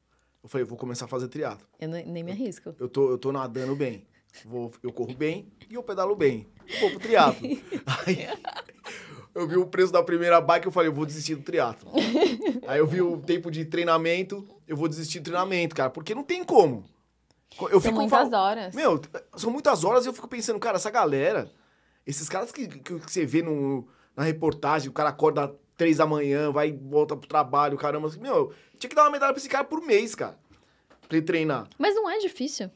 [0.41, 1.67] Eu falei, vou começar a fazer triatlo.
[1.77, 2.73] Eu nem, nem me arrisco.
[2.79, 4.05] Eu tô, eu tô nadando bem.
[4.45, 6.47] Vou, eu corro bem e eu pedalo bem.
[6.79, 7.47] Vou pro triatlo.
[8.05, 8.27] Aí
[9.33, 11.91] eu vi o preço da primeira bike, eu falei, eu vou desistir do triatlo.
[12.67, 16.23] Aí eu vi o tempo de treinamento, eu vou desistir do treinamento, cara, porque não
[16.23, 16.83] tem como.
[17.71, 18.75] Eu São muitas horas.
[18.75, 19.01] Meu,
[19.35, 21.51] são muitas horas e eu fico pensando, cara, essa galera,
[22.05, 26.51] esses caras que, que, você vê no, na reportagem, o cara acorda três da manhã,
[26.51, 29.49] vai e volta pro trabalho, caramba, assim, meu, tinha que dar uma medalha pra esse
[29.49, 30.37] cara por mês, cara,
[31.07, 31.67] pra ele treinar.
[31.77, 32.69] Mas não é difícil.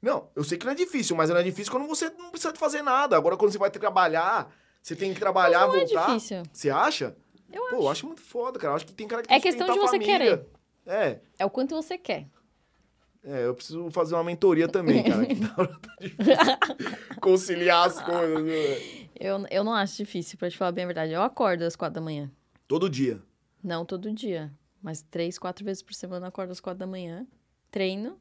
[0.00, 2.54] Não, eu sei que não é difícil, mas não é difícil quando você não precisa
[2.54, 3.16] fazer nada.
[3.16, 6.06] Agora, quando você vai trabalhar, você tem que trabalhar, Mas não é voltar.
[6.06, 6.42] difícil.
[6.52, 7.16] Você acha?
[7.52, 8.72] Eu Pô, eu acho muito foda, cara.
[8.72, 10.46] Eu acho que tem cara que É questão de você família.
[10.84, 12.26] É, É o quanto você quer.
[13.24, 15.26] é, eu preciso fazer uma mentoria também, cara.
[15.26, 15.68] que tá
[16.00, 18.44] difícil conciliar as coisas.
[18.44, 19.06] né?
[19.18, 21.12] Eu, eu não acho difícil, pra te falar bem a verdade.
[21.12, 22.30] Eu acordo às quatro da manhã.
[22.68, 23.20] Todo dia.
[23.62, 24.52] Não todo dia.
[24.82, 27.26] Mas três, quatro vezes por semana eu acordo às quatro da manhã.
[27.70, 28.18] Treino.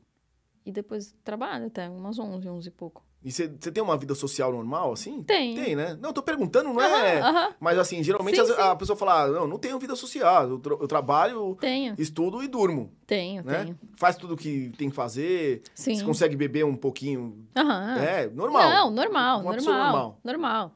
[0.65, 3.03] E depois trabalho até umas onze, onze e pouco.
[3.23, 5.23] E você tem uma vida social normal, assim?
[5.23, 5.55] Tem.
[5.55, 5.97] Tem, né?
[5.99, 7.55] Não, eu tô perguntando, não é...
[7.59, 8.61] Mas assim, geralmente Sim, as- sim.
[8.61, 10.47] a pessoa fala, "Ah, não, não tenho vida social.
[10.47, 13.63] Eu, tra- eu trabalho, Tenho, estudo e durmo, tenho, né?
[13.63, 13.79] tenho.
[13.97, 15.63] Faz tudo o que tem que fazer.
[15.73, 15.95] Sim.
[15.95, 17.47] Você consegue beber um pouquinho.
[17.55, 17.97] Aham.
[17.97, 18.69] É, normal.
[18.69, 20.19] Não, normal, normal, normal.
[20.23, 20.71] normal.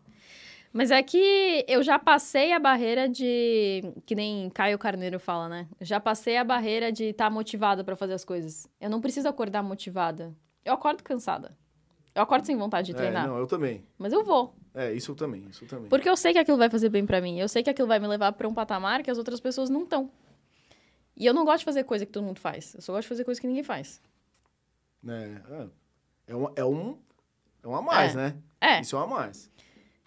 [0.72, 3.82] Mas é que eu já passei a barreira de.
[4.06, 5.68] Que nem Caio Carneiro fala, né?
[5.80, 8.68] Eu já passei a barreira de estar motivada pra fazer as coisas.
[8.80, 10.36] Eu não preciso acordar motivada.
[10.64, 11.58] Eu acordo cansada.
[12.14, 13.28] Eu acordo sem vontade de É, treinar.
[13.28, 13.84] não, eu também.
[13.98, 14.54] Mas eu vou.
[14.76, 15.90] É, isso eu também, isso eu também.
[15.90, 17.40] Porque eu sei que aquilo vai fazer bem pra mim.
[17.40, 19.84] Eu sei que aquilo vai me levar pra um patamar que as outras pessoas não
[19.84, 20.12] estão.
[21.18, 22.76] E eu não gosto de fazer coisa que todo mundo faz.
[22.76, 24.02] Eu só gosto de fazer coisa que ninguém faz.
[25.08, 25.12] É,
[25.50, 25.68] é,
[26.28, 26.98] é, um, é um.
[27.64, 28.16] É um a mais, É.
[28.16, 28.36] né?
[28.62, 28.82] É.
[28.82, 29.50] Isso é um a mais.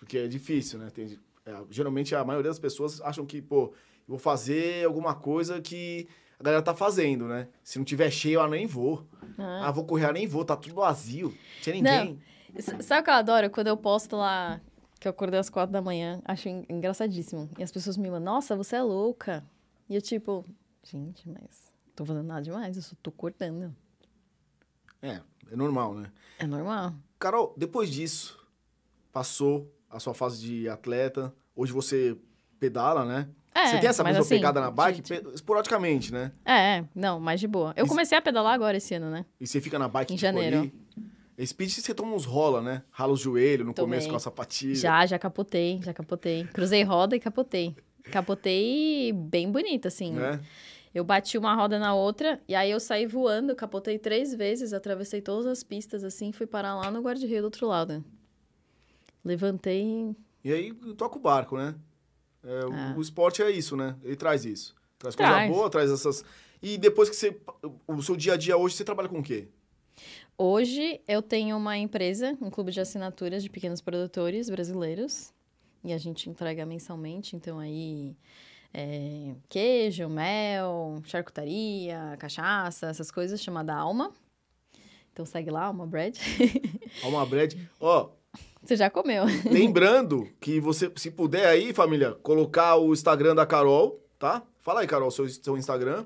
[0.02, 0.90] Porque é difícil, né?
[0.90, 3.72] Tem- é, geralmente a maioria das pessoas acham que, pô, eu
[4.08, 6.08] vou fazer alguma coisa que
[6.40, 7.46] a galera tá fazendo, né?
[7.62, 9.06] Se não tiver cheio, eu nem vou.
[9.38, 9.68] Ah.
[9.68, 11.28] Ah, vou correr, eu nem vou, tá tudo vazio.
[11.28, 12.20] Não tinha ninguém.
[12.56, 13.48] S- Sabe o que eu adoro?
[13.50, 14.60] Quando eu posto lá
[14.98, 17.48] que eu acordei às quatro da manhã, acho en- engraçadíssimo.
[17.56, 19.44] E as pessoas me mandam, nossa, você é louca.
[19.88, 20.44] E eu, tipo,
[20.82, 23.72] gente, mas não tô fazendo nada demais, eu só tô acordando.
[25.00, 26.10] É, é normal, né?
[26.40, 26.92] É normal.
[27.20, 28.38] Carol, depois disso,
[29.12, 31.32] passou a sua fase de atleta.
[31.54, 32.16] Hoje você
[32.58, 33.28] pedala, né?
[33.54, 36.32] É, você tem essa mesma assim, pegada na bike de- pe- esporadicamente, né?
[36.44, 37.74] É, é, não, mais de boa.
[37.76, 39.26] Eu Isso- comecei a pedalar agora esse ano, né?
[39.38, 40.58] E você fica na bike Em tipo, janeiro.
[40.60, 41.46] ali.
[41.46, 42.82] Speed você toma uns rola, né?
[42.90, 43.90] Rala os joelhos no Tomei.
[43.98, 44.74] começo com a sapatilha.
[44.74, 46.44] Já, já capotei, já capotei.
[46.44, 47.74] Cruzei roda e capotei.
[48.10, 50.12] Capotei bem bonito, assim.
[50.12, 50.40] Né?
[50.94, 55.20] Eu bati uma roda na outra, e aí eu saí voando, capotei três vezes, atravessei
[55.20, 58.04] todas as pistas, assim, e fui parar lá no guarda-reio do outro lado.
[59.24, 60.14] Levantei.
[60.44, 61.74] E aí toca o barco, né?
[62.44, 62.94] É, o- Ah.
[62.96, 63.96] O esporte é isso, né?
[64.02, 64.74] Ele traz isso.
[64.98, 65.34] Traz, Traz.
[65.48, 66.24] coisa boa, traz essas.
[66.62, 67.36] E depois que você.
[67.86, 69.48] O seu dia a dia hoje, você trabalha com o quê?
[70.38, 75.32] Hoje eu tenho uma empresa, um clube de assinaturas de pequenos produtores brasileiros,
[75.84, 78.16] e a gente entrega mensalmente, então aí.
[78.74, 84.10] é, queijo, mel, charcutaria, cachaça, essas coisas, chamada Alma.
[85.12, 86.18] Então segue lá, Alma Bread.
[87.04, 87.68] Alma Bread.
[87.78, 88.08] Ó,
[88.62, 89.24] Você já comeu.
[89.50, 94.42] lembrando que você, se puder aí, família, colocar o Instagram da Carol, tá?
[94.60, 96.04] Fala aí, Carol, seu, seu Instagram.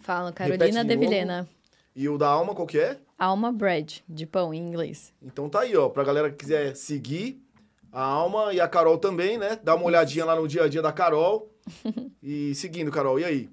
[0.00, 1.08] Fala, Carolina de de novo.
[1.08, 1.48] Vilhena.
[1.94, 2.98] E o da Alma, qual que é?
[3.18, 5.14] Alma Bread, de pão em inglês.
[5.22, 7.42] Então tá aí, ó, pra galera que quiser seguir
[7.90, 9.58] a Alma e a Carol também, né?
[9.62, 11.50] Dá uma olhadinha lá no dia a dia da Carol.
[12.22, 13.50] e seguindo, Carol, e aí?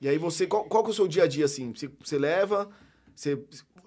[0.00, 1.74] E aí você, qual, qual que é o seu dia a dia, assim?
[1.74, 2.70] Você, você leva,
[3.14, 3.38] você,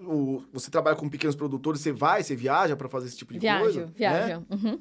[0.02, 3.40] o- você trabalha com pequenos produtores, você vai, você viaja pra fazer esse tipo de
[3.40, 3.86] Viajo, coisa?
[3.86, 3.94] né?
[3.96, 4.46] viajo.
[4.50, 4.80] Uhum.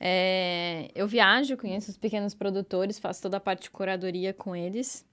[0.00, 5.06] É, eu viajo, conheço os pequenos produtores, faço toda a parte de curadoria com eles.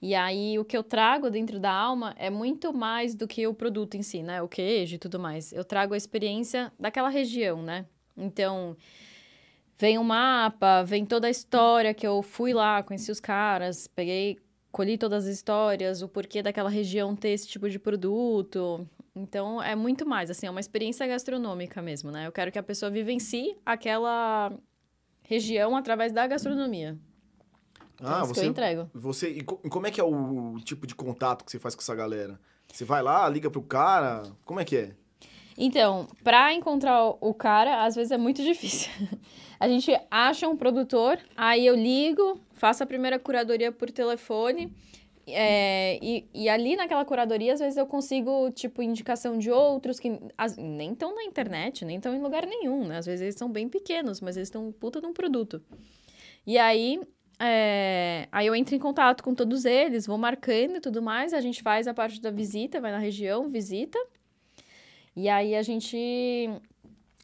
[0.00, 3.54] E aí, o que eu trago dentro da alma é muito mais do que o
[3.54, 4.42] produto em si, né?
[4.42, 5.52] O queijo e tudo mais.
[5.52, 7.86] Eu trago a experiência daquela região, né?
[8.16, 8.76] Então,
[9.78, 14.38] vem o mapa, vem toda a história que eu fui lá, conheci os caras, peguei,
[14.76, 18.86] colhi todas as histórias, o porquê daquela região ter esse tipo de produto.
[19.14, 22.26] Então, é muito mais, assim, é uma experiência gastronômica mesmo, né?
[22.26, 24.52] Eu quero que a pessoa vivencie aquela
[25.22, 26.98] região através da gastronomia.
[27.94, 28.90] Então, Ah, é que eu você, entrego.
[28.92, 29.30] você.
[29.30, 31.94] E co- como é que é o tipo de contato que você faz com essa
[31.94, 32.38] galera?
[32.70, 34.24] Você vai lá, liga pro cara?
[34.44, 34.90] Como é que é?
[35.56, 38.90] Então, para encontrar o cara, às vezes é muito difícil.
[39.58, 44.72] A gente acha um produtor, aí eu ligo, faço a primeira curadoria por telefone.
[45.28, 50.20] é, e, e ali naquela curadoria, às vezes eu consigo, tipo, indicação de outros que
[50.38, 52.98] as- nem estão na internet, nem estão em lugar nenhum, né?
[52.98, 55.60] Às vezes eles são bem pequenos, mas eles estão puta de um produto.
[56.46, 57.00] E aí,
[57.40, 61.40] é, aí eu entro em contato com todos eles, vou marcando e tudo mais, a
[61.40, 63.98] gente faz a parte da visita, vai na região, visita.
[65.16, 65.96] E aí a gente.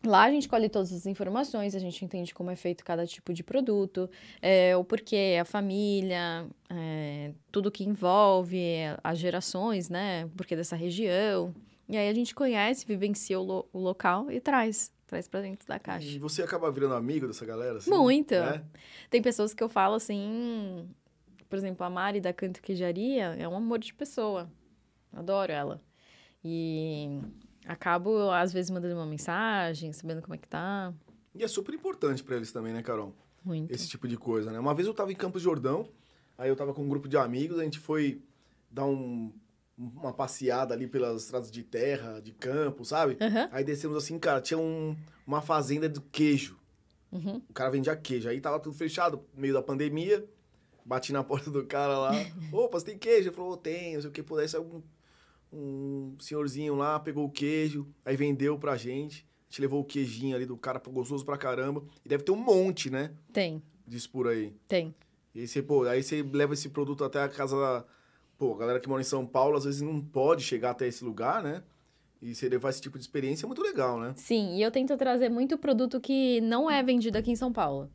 [0.05, 3.33] Lá a gente colhe todas as informações, a gente entende como é feito cada tipo
[3.33, 4.11] de produto,
[4.41, 8.61] é, o porquê, a família, é, tudo que envolve,
[9.03, 10.25] as gerações, né?
[10.25, 11.55] O porquê dessa região.
[11.89, 15.69] E aí a gente conhece, vivencia o, lo- o local e traz, traz pra dentro
[15.69, 16.09] da caixa.
[16.09, 17.79] E você acaba virando amigo dessa galera?
[17.79, 18.35] Assim, Muito.
[18.35, 18.65] né?
[19.09, 20.89] Tem pessoas que eu falo assim,
[21.49, 24.51] por exemplo, a Mari da Canto Queijaria é um amor de pessoa.
[25.13, 25.81] Adoro ela.
[26.45, 27.21] E
[27.67, 30.93] acabo, às vezes, mandando uma mensagem, sabendo como é que tá.
[31.35, 33.15] E é super importante pra eles também, né, Carol?
[33.45, 33.73] Muito.
[33.73, 34.59] Esse tipo de coisa, né?
[34.61, 35.89] Uma vez eu tava em Campos de Jordão,
[36.37, 38.23] aí eu tava com um grupo de amigos, a gente foi
[38.71, 39.33] dar um-
[39.77, 43.17] uma passeada ali pelas estradas de terra, de campo, sabe?
[43.21, 43.49] Aham.
[43.51, 44.97] Aí descemos assim, cara, tinha um-
[45.27, 46.59] uma fazenda de queijo.
[47.11, 47.43] Uhum.
[47.49, 48.29] O cara vendia queijo.
[48.29, 50.25] Aí tava tudo fechado, meio da pandemia.
[50.85, 52.11] Bati na porta do cara lá.
[52.53, 53.29] Opa, você tem queijo?
[53.29, 54.23] Ele falou, tem, não sei o que.
[54.23, 54.83] Pudesse um,
[55.53, 59.27] um senhorzinho lá, pegou o queijo, aí vendeu pra gente.
[59.49, 61.85] A gente levou o queijinho ali do cara, gostoso pra caramba.
[62.05, 63.13] E deve ter um monte, né?
[63.33, 64.55] Tem, Disso por aí.
[64.67, 64.95] tem.
[65.35, 67.85] E aí você, pô, aí você leva esse produto até a casa da...
[68.39, 71.05] Pô, a galera que mora em São Paulo, às vezes não pode chegar até esse
[71.05, 71.63] lugar, né?
[72.21, 74.15] E você levar esse tipo de experiência é muito legal, né?
[74.17, 77.91] Sim, e eu tento trazer muito produto que não é vendido aqui em São Paulo.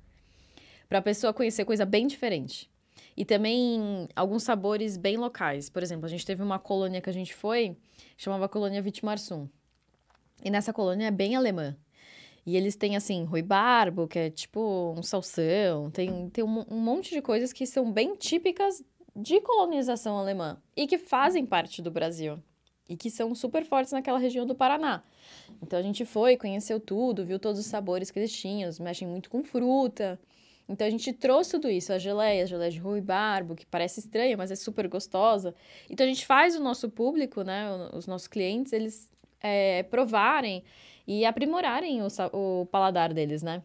[0.90, 2.70] Pra pessoa conhecer coisa bem diferente.
[3.18, 5.72] E também alguns sabores bem locais.
[5.72, 7.76] Por exemplo, a gente teve uma colônia que a gente foi,
[8.16, 9.50] chamava Colônia Vitimarsum.
[10.44, 11.76] E nessa colônia é bem alemã.
[12.46, 15.90] E eles têm, assim, ruibarbo, que é tipo um salsão.
[15.90, 18.84] Tem, tem um, um monte de coisas que são bem típicas
[19.16, 20.62] de colonização alemã.
[20.76, 22.40] E que fazem parte do Brasil.
[22.88, 25.04] E que são super fortes naquela região do Paraná.
[25.62, 29.08] Então a gente foi, conheceu tudo, viu todos os sabores que eles tinham, eles mexem
[29.08, 30.20] muito com fruta.
[30.70, 34.36] Então a gente trouxe tudo isso, a geleia, a geleia de ruibarbo, que parece estranha,
[34.36, 35.56] mas é super gostosa.
[35.90, 39.10] Então a gente faz o nosso público, né, os nossos clientes, eles
[39.42, 40.64] é, provarem
[41.08, 43.64] e aprimorarem o, o paladar deles, né?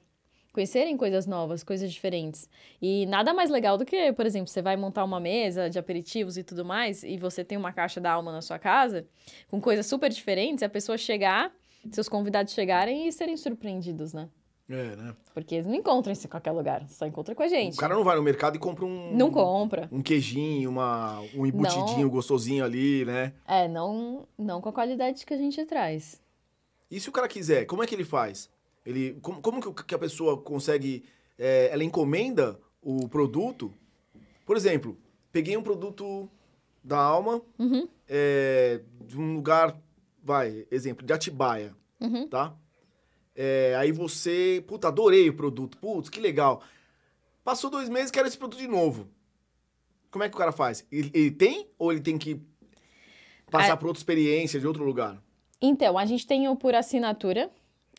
[0.52, 2.48] Conhecerem coisas novas, coisas diferentes.
[2.80, 6.36] E nada mais legal do que, por exemplo, você vai montar uma mesa de aperitivos
[6.36, 9.06] e tudo mais, e você tem uma caixa da alma na sua casa,
[9.48, 11.50] com coisas super diferentes, a pessoa chegar,
[11.90, 14.28] seus convidados chegarem e serem surpreendidos, né?
[14.72, 15.14] É, né?
[15.34, 17.74] Porque eles não encontram isso em qualquer lugar, só encontram com a gente.
[17.74, 19.14] O cara não vai no mercado e compra um...
[19.14, 19.88] Não compra.
[19.92, 22.08] um queijinho, uma, um embutidinho Não.
[22.08, 23.34] gostosinho ali, né?
[23.46, 26.20] É, não, não com a qualidade que a gente traz.
[26.90, 28.50] E se o cara quiser, como é que ele faz?
[28.84, 31.04] Ele, como, como que a pessoa consegue...
[31.38, 33.72] é, ela encomenda o produto?
[34.46, 34.96] Por exemplo,
[35.30, 36.28] peguei um produto
[36.82, 39.76] da Alma, Uhum, é, de um lugar,
[40.22, 42.26] vai, exemplo, de Atibaia, uhum.
[42.28, 42.54] tá?
[43.34, 46.62] É, aí você, puta, adorei o produto, putz, que legal.
[47.44, 49.08] Passou dois meses, quero esse produto de novo.
[50.10, 50.86] Como é que o cara faz?
[50.92, 52.40] Ele, ele tem ou ele tem que
[53.50, 53.76] passar É.
[53.76, 55.22] por outra experiência de outro lugar?
[55.60, 57.50] Então, a gente tem o por assinatura,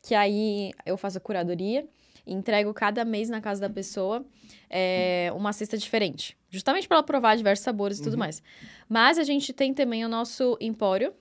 [0.01, 1.87] que aí eu faço a curadoria,
[2.25, 4.23] entrego cada mês na casa da pessoa
[4.69, 6.37] é, uma cesta diferente.
[6.49, 8.19] Justamente para ela provar diversos sabores e tudo Uhum.
[8.19, 8.43] mais.
[8.87, 11.13] Mas a gente tem também o nosso empório,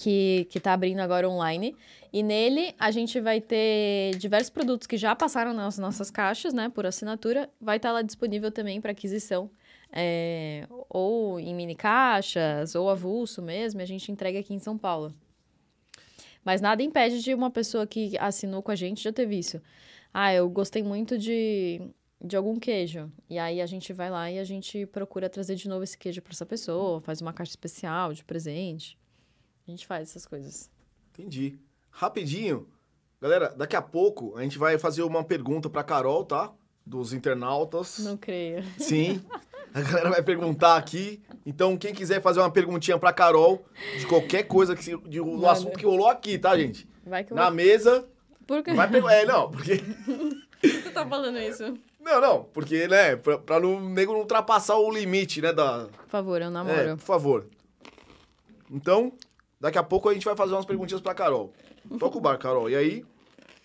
[0.00, 1.76] que, que tá abrindo agora online.
[2.12, 6.68] E nele a gente vai ter diversos produtos que já passaram nas nossas caixas, né,
[6.68, 7.48] por assinatura.
[7.60, 9.50] Vai estar lá disponível também para aquisição.
[9.92, 15.12] é, ou em mini caixas, ou avulso mesmo, a gente entrega aqui em São Paulo.
[16.44, 19.60] Mas nada impede de uma pessoa que assinou com a gente já teve isso.
[20.12, 21.80] Ah, eu gostei muito de,
[22.20, 23.10] de algum queijo.
[23.28, 26.22] E aí a gente vai lá e a gente procura trazer de novo esse queijo
[26.22, 28.96] para essa pessoa, faz uma caixa especial de presente.
[29.70, 30.68] A gente faz essas coisas.
[31.12, 31.56] Entendi.
[31.90, 32.66] Rapidinho.
[33.22, 36.50] Galera, daqui a pouco a gente vai fazer uma pergunta pra Carol, tá?
[36.84, 38.00] Dos internautas.
[38.00, 38.64] Não creio.
[38.78, 39.22] Sim.
[39.72, 41.22] A galera vai perguntar aqui.
[41.46, 43.64] Então, quem quiser fazer uma perguntinha pra Carol
[43.96, 45.52] de qualquer coisa que se, de, do Manda.
[45.52, 46.88] assunto que rolou aqui, tá, gente?
[47.06, 47.52] Vai que eu Na vou...
[47.54, 48.08] mesa,
[48.44, 49.12] Por que vai pegar.
[49.12, 49.76] É, não, porque.
[50.60, 51.78] você tá falando isso?
[52.00, 55.86] Não, não, porque, né, pra, pra não, o nego não ultrapassar o limite, né, da...
[55.86, 56.96] Por favor, eu É, namoro.
[56.96, 57.46] por favor.
[58.70, 59.12] Então,
[59.60, 61.52] Daqui a pouco a gente vai fazer umas perguntinhas pra Carol.
[61.98, 62.70] Toca o bar, Carol.
[62.70, 63.04] E aí,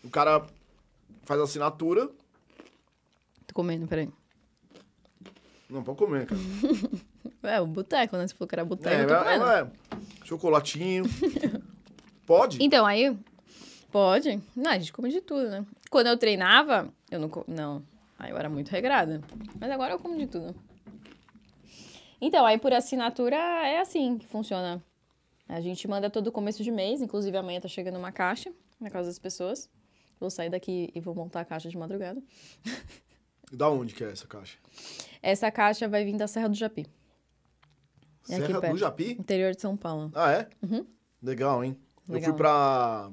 [0.04, 0.46] o cara
[1.24, 2.08] faz a assinatura.
[3.48, 4.10] Tô comendo, peraí.
[5.70, 6.41] Não, pode comer, cara.
[7.43, 8.28] É, o boteco, né?
[8.28, 9.46] Se falou que era boteco, É, eu tô comendo.
[9.46, 10.26] é, é.
[10.26, 11.04] Chocolatinho.
[12.26, 12.58] Pode?
[12.60, 13.16] Então, aí.
[13.91, 14.41] Pode?
[14.56, 15.64] Não, a gente come de tudo, né?
[15.91, 17.30] Quando eu treinava, eu não.
[17.48, 17.84] Não.
[18.18, 19.22] Aí eu era muito regrada.
[19.60, 20.56] Mas agora eu como de tudo.
[22.20, 24.82] Então, aí por assinatura é assim que funciona.
[25.48, 29.08] A gente manda todo começo de mês, inclusive amanhã tá chegando uma caixa na casa
[29.10, 29.70] das pessoas.
[30.20, 32.22] Vou sair daqui e vou montar a caixa de madrugada.
[33.54, 34.58] Da onde que é essa caixa?
[35.22, 36.88] Essa caixa vai vir da Serra do Japi,
[38.28, 38.78] É Serra do perto.
[38.78, 39.12] Japi?
[39.12, 40.12] interior de São Paulo.
[40.16, 40.50] Ah, é?
[40.64, 40.84] Uhum.
[41.22, 41.80] Legal, hein?
[42.10, 42.30] Eu Legal.
[42.32, 43.12] fui pra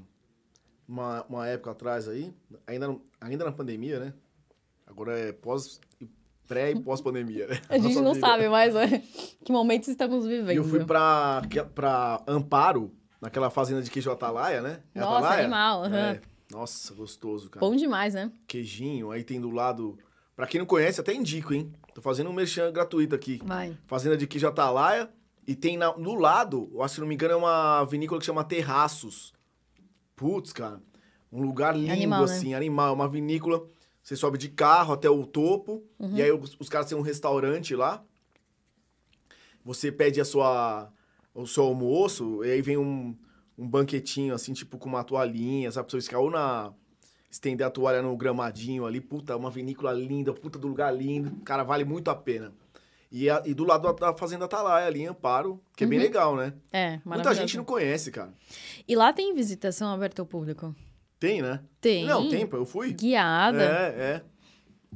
[0.88, 2.32] uma, uma época atrás aí,
[2.66, 4.14] ainda, ainda na pandemia, né?
[4.86, 5.78] Agora é pós,
[6.48, 7.60] pré e pós-pandemia, né?
[7.68, 8.26] A gente Nossa não vida.
[8.26, 9.02] sabe mais né,
[9.44, 10.56] que momentos estamos E vivendo.
[10.56, 11.42] eu fui pra,
[11.74, 14.80] pra Amparo, naquela fazenda de queijo Atalaia, né?
[14.94, 15.40] É Nossa, Atalaia?
[15.42, 15.96] animal, aham.
[15.96, 16.20] É.
[16.50, 17.64] Nossa, gostoso, cara.
[17.64, 18.30] Bom demais, né?
[18.46, 19.98] Queijinho, aí tem do lado...
[20.34, 21.70] Pra quem não conhece, até indico, hein?
[21.94, 23.40] Tô fazendo um merchan gratuito aqui.
[23.44, 23.76] Vai.
[23.86, 25.08] Fazenda de queijo Atalaia.
[25.46, 28.18] E tem na, no lado, eu acho que se não me engano, é uma vinícola
[28.18, 29.32] que chama Terraços.
[30.16, 30.80] Putz, cara.
[31.30, 32.32] Um lugar lindo, Animal, né?
[32.34, 32.88] assim, animal.
[32.90, 33.62] É uma vinícola.
[34.02, 35.82] Você sobe de carro até o topo.
[35.98, 36.16] Uhum.
[36.16, 38.02] E aí os, os caras têm um restaurante lá.
[39.64, 40.92] Você pede a sua,
[41.34, 42.44] o seu almoço.
[42.44, 43.16] E aí vem um,
[43.56, 45.88] um banquetinho, assim, tipo com uma toalhinha, sabe?
[45.88, 46.72] Pra você ficar ou na...
[47.30, 49.00] Estender a toalha no gramadinho ali.
[49.00, 50.34] Puta, uma vinícola linda.
[50.34, 51.30] Puta do lugar lindo.
[51.44, 52.52] Cara, vale muito a pena.
[53.10, 55.98] E, a- e do lado da, da Fazenda Atalaia, ali em Amparo, que é bem
[55.98, 56.04] Uhum.
[56.04, 56.52] legal, né?
[56.70, 58.34] É, Muita gente não conhece, cara.
[58.86, 60.74] E lá tem visitação aberta ao público?
[61.22, 61.60] Tem, né?
[61.80, 62.04] Tem.
[62.04, 62.92] Não, tem, eu fui.
[62.92, 63.62] Guiada.
[63.62, 64.22] É, é.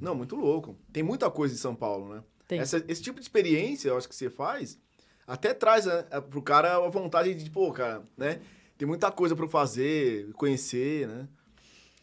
[0.00, 0.76] Não, muito louco.
[0.92, 2.22] Tem muita coisa em São Paulo, né?
[2.48, 2.58] Tem.
[2.58, 4.76] Essa- esse tipo de experiência, eu acho que você faz,
[5.24, 8.40] até traz né, pro cara a vontade de, pô, cara, né?
[8.76, 11.28] Tem muita coisa eu fazer, conhecer, né?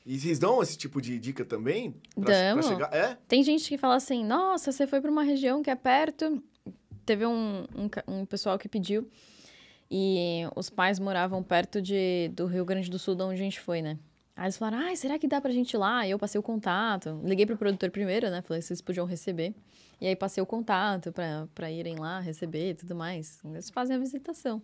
[0.05, 1.93] E vocês dão esse tipo de dica também?
[2.15, 2.93] Pra, pra chegar?
[2.93, 3.17] É?
[3.27, 6.41] Tem gente que fala assim, nossa, você foi pra uma região que é perto.
[7.05, 7.89] Teve um, um,
[8.21, 9.05] um pessoal que pediu.
[9.91, 13.59] E os pais moravam perto de, do Rio Grande do Sul, de onde a gente
[13.59, 13.99] foi, né?
[14.35, 16.07] Aí eles falaram, ai, será que dá pra gente ir lá?
[16.07, 17.21] E eu passei o contato.
[17.23, 18.41] Liguei pro produtor primeiro, né?
[18.41, 19.53] Falei vocês podiam receber.
[20.01, 23.39] E aí passei o contato pra, pra irem lá receber e tudo mais.
[23.45, 24.61] Eles fazem a visitação.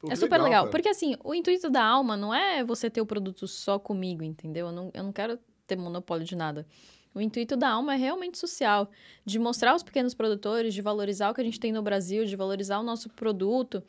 [0.00, 0.64] Pô, é super legal.
[0.64, 0.70] cara.
[0.70, 4.68] Porque assim, o intuito da alma não é você ter o produto só comigo, entendeu?
[4.68, 6.66] Eu não, eu não quero ter monopólio de nada.
[7.14, 8.90] O intuito da alma é realmente social,
[9.24, 12.36] de mostrar aos pequenos produtores, de valorizar o que a gente tem no Brasil, de
[12.36, 13.82] valorizar o nosso produto.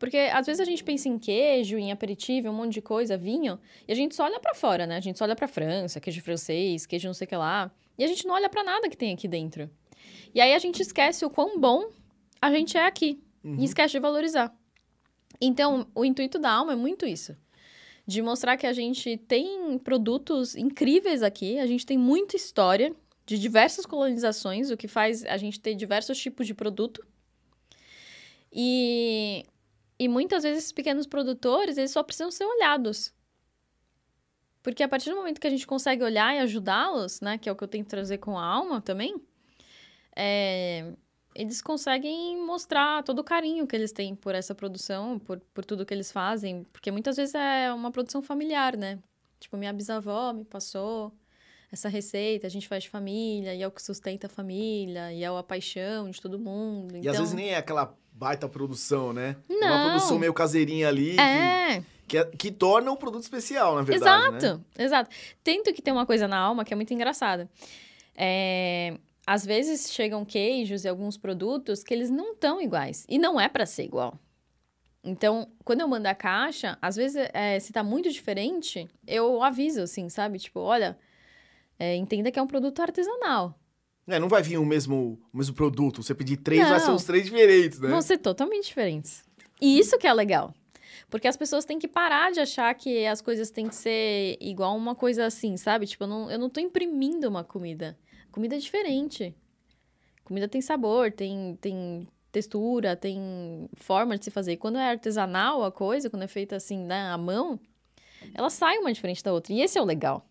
[0.00, 3.60] Porque às vezes a gente pensa em queijo, em aperitivo, um monte de coisa, vinho,
[3.86, 4.96] e a gente só olha pra fora, né?
[4.96, 8.02] A gente só olha pra França, queijo francês, queijo não sei o que lá, e
[8.02, 9.70] a gente não olha pra nada que tem aqui dentro.
[10.34, 11.90] E aí a gente esquece o quão bom
[12.40, 13.56] a gente é aqui Uhum.
[13.60, 14.54] e esquece de valorizar.
[15.40, 17.36] Então, o intuito da alma é muito isso.
[18.06, 22.94] De mostrar que a gente tem produtos incríveis aqui, a gente tem muita história
[23.26, 27.02] de diversas colonizações, o que faz a gente ter diversos tipos de produto.
[28.52, 29.44] E,
[30.00, 33.12] e muitas vezes esses pequenos produtores, eles só precisam ser olhados.
[34.62, 37.52] Porque a partir do momento que a gente consegue olhar e ajudá-los, né, que é
[37.52, 39.14] o que eu tento trazer com a alma também,
[40.16, 40.94] é,
[41.34, 45.84] eles conseguem mostrar todo o carinho que eles têm por essa produção, por, por tudo
[45.84, 46.64] que eles fazem.
[46.72, 48.98] Porque muitas vezes é uma produção familiar, né?
[49.38, 51.12] Tipo, minha bisavó me passou
[51.70, 55.22] essa receita, a gente faz de família, e é o que sustenta a família, e
[55.22, 56.96] é a paixão de todo mundo.
[56.96, 59.34] E Então, às vezes nem é aquela baita produção, né?
[59.48, 59.66] É Não.
[59.68, 63.82] uma produção meio caseirinha ali que, É, que, é- que torna um produto especial, na
[63.82, 64.36] verdade.
[64.36, 64.84] exato, Né?
[64.84, 65.10] exato.
[65.42, 67.48] Tento que tem uma coisa na alma que é muito engraçada.
[68.14, 73.06] É, às vezes chegam queijos e alguns produtos que eles não estão iguais.
[73.08, 74.18] E não é para ser igual.
[75.02, 79.80] Então, quando eu mando a caixa, às vezes, é, se tá muito diferente, eu aviso,
[79.80, 80.38] assim, sabe?
[80.38, 80.98] Tipo, olha,
[81.78, 83.58] é, entenda que é um produto artesanal.
[84.06, 86.02] É, não vai vir o mesmo, o mesmo produto.
[86.02, 86.96] Você pedir três, vai ser Não.
[86.96, 87.88] os três diferentes, né?
[87.88, 89.22] Vão ser totalmente diferentes.
[89.60, 90.54] E isso que é legal.
[91.08, 94.76] Porque as pessoas têm que parar de achar que as coisas têm que ser igual
[94.76, 95.86] uma coisa assim, sabe?
[95.86, 97.98] Tipo, eu não, eu não tô imprimindo uma comida.
[98.30, 99.34] Comida é diferente.
[100.24, 104.52] Comida tem sabor, tem, tem textura, tem forma de se fazer.
[104.52, 107.58] E quando é artesanal a coisa, quando é feita assim, né, à mão,
[108.34, 109.52] ela sai uma diferente da outra.
[109.52, 110.24] E esse é o legal.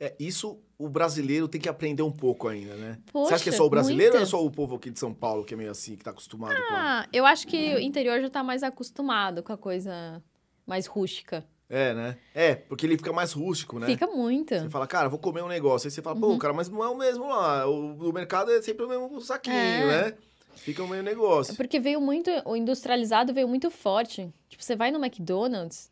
[0.00, 2.98] É, isso o brasileiro tem que aprender um pouco ainda, né?
[3.12, 4.20] Poxa, Você acha que é só o brasileiro muito.
[4.20, 6.10] ou é só o povo aqui de São Paulo que é meio assim, que tá
[6.12, 6.74] acostumado com...
[6.74, 10.22] Ah, eu acho que o interior já tá mais acostumado com a coisa
[10.64, 11.44] mais rústica.
[11.68, 12.16] É, né?
[12.32, 13.86] É, porque ele fica mais rústico, né?
[13.86, 14.54] Fica muito.
[14.54, 15.86] Você fala, cara, vou comer um negócio.
[15.88, 16.38] Aí você fala, pô, Uhum.
[16.38, 17.68] cara, mas não é o mesmo lá.
[17.68, 20.10] O do mercado é sempre o mesmo saquinho, É.
[20.10, 20.14] né?
[20.54, 21.54] Fica um meio negócio.
[21.56, 24.32] Porque veio muito, o industrializado veio muito forte.
[24.48, 25.90] Tipo, você vai no McDonald's,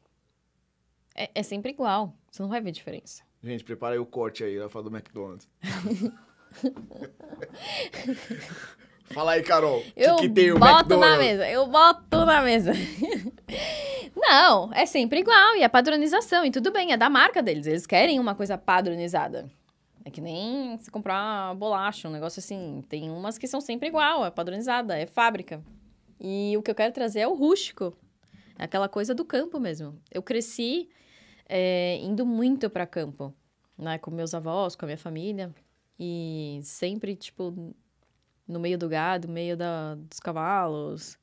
[1.15, 2.15] é, é sempre igual.
[2.31, 3.23] Você não vai ver diferença.
[3.47, 5.49] Gente, prepara aí o corte aí, vai falar do McDonald's.
[9.05, 9.85] Fala aí, Carol.
[9.95, 11.11] Eu que, que tem o boto McDonald's?
[11.11, 12.73] na mesa, eu boto na mesa.
[14.17, 17.69] Não, é sempre igual, e é padronização, e tudo bem, é da marca deles.
[17.69, 19.49] Eles querem uma coisa padronizada.
[20.05, 22.83] É que nem se comprar bolacha, um negócio assim.
[22.89, 25.63] Tem umas que são sempre igual, é padronizada, é fábrica.
[26.21, 27.97] E o que eu quero trazer é o rústico.
[28.59, 29.97] É aquela coisa do campo mesmo.
[30.11, 30.89] Eu cresci
[31.49, 33.35] é, indo muito para campo,
[33.79, 33.99] né?
[33.99, 35.55] Com meus avós, com a minha família.
[35.99, 37.75] E sempre, tipo,
[38.47, 41.19] no meio do gado, no meio da, dos cavalos.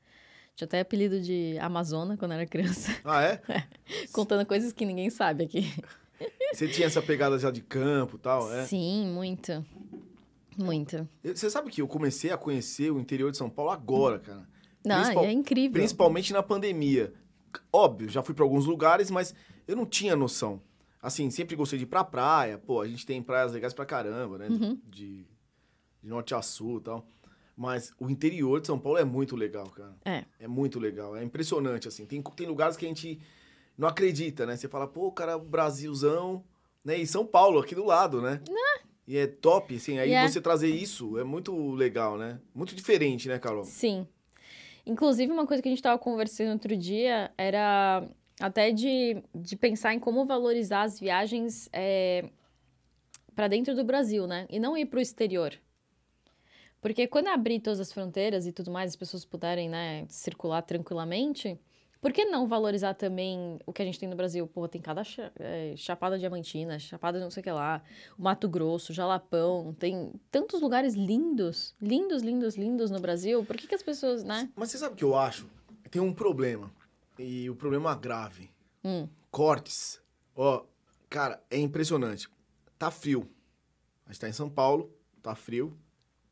[0.56, 3.42] Tinha até apelido de Amazona quando era criança, Ah, é?
[4.14, 5.72] contando coisas que ninguém sabe aqui.
[6.54, 8.66] Você tinha essa pegada já de campo e tal, é?
[8.66, 9.66] Sim, muito.
[10.58, 11.08] Muito.
[11.24, 14.48] Você sabe que eu comecei a conhecer o interior de São Paulo agora, cara.
[14.86, 15.72] Não, Principal- é incrível.
[15.74, 17.12] Principalmente na pandemia.
[17.72, 19.34] Óbvio, já fui pra alguns lugares, mas
[19.68, 20.62] eu não tinha noção.
[21.02, 22.58] Assim, sempre gostei de ir pra praia.
[22.58, 24.48] Pô, a gente tem praias legais pra caramba, né?
[24.48, 24.80] Uhum.
[24.86, 25.26] De,
[26.02, 27.06] de norte a sul e tal.
[27.56, 29.96] Mas o interior de São Paulo é muito legal, cara.
[30.06, 30.24] É.
[30.40, 31.16] É muito legal.
[31.16, 32.06] É impressionante, assim.
[32.06, 33.20] Tem, tem lugares que a gente
[33.78, 34.56] não acredita, né?
[34.56, 36.44] Você fala, pô, cara, Brasilzão,
[36.84, 36.98] né?
[36.98, 38.42] E São Paulo, aqui do lado, né?
[39.06, 40.00] E é top, assim.
[40.00, 40.28] Aí E é.
[40.28, 42.40] você trazer isso é muito legal, né?
[42.56, 43.66] Muito diferente, né, Carol?
[43.66, 44.08] Sim.
[44.86, 48.08] Inclusive, uma coisa que a gente estava conversando outro dia era
[48.40, 51.70] até de, de pensar em como valorizar as viagens
[53.36, 54.46] para dentro do Brasil, né?
[54.50, 55.54] E não ir para o exterior.
[56.82, 61.58] Porque quando abrir todas as fronteiras e tudo mais, as pessoas puderem, né, circular tranquilamente,
[62.02, 64.46] por que não valorizar também o que a gente tem no Brasil?
[64.46, 65.04] Pô, tem cada
[65.40, 67.82] eh, Chapada Diamantina, Chapada não sei o que lá,
[68.20, 73.46] o Mato Grosso, Jalapão, tem tantos lugares lindos, lindos, lindos, lindos no Brasil.
[73.46, 74.50] Por que, que as pessoas, né?
[74.54, 75.50] Mas você sabe o que eu acho?
[75.90, 76.70] Tem um problema.
[77.18, 78.50] E o problema grave.
[78.84, 79.08] Hum.
[79.30, 80.02] Cortes.
[80.36, 80.66] Ó,
[81.10, 82.28] cara, é impressionante.
[82.78, 83.30] Tá frio.
[84.06, 85.78] A gente tá em São Paulo, tá frio.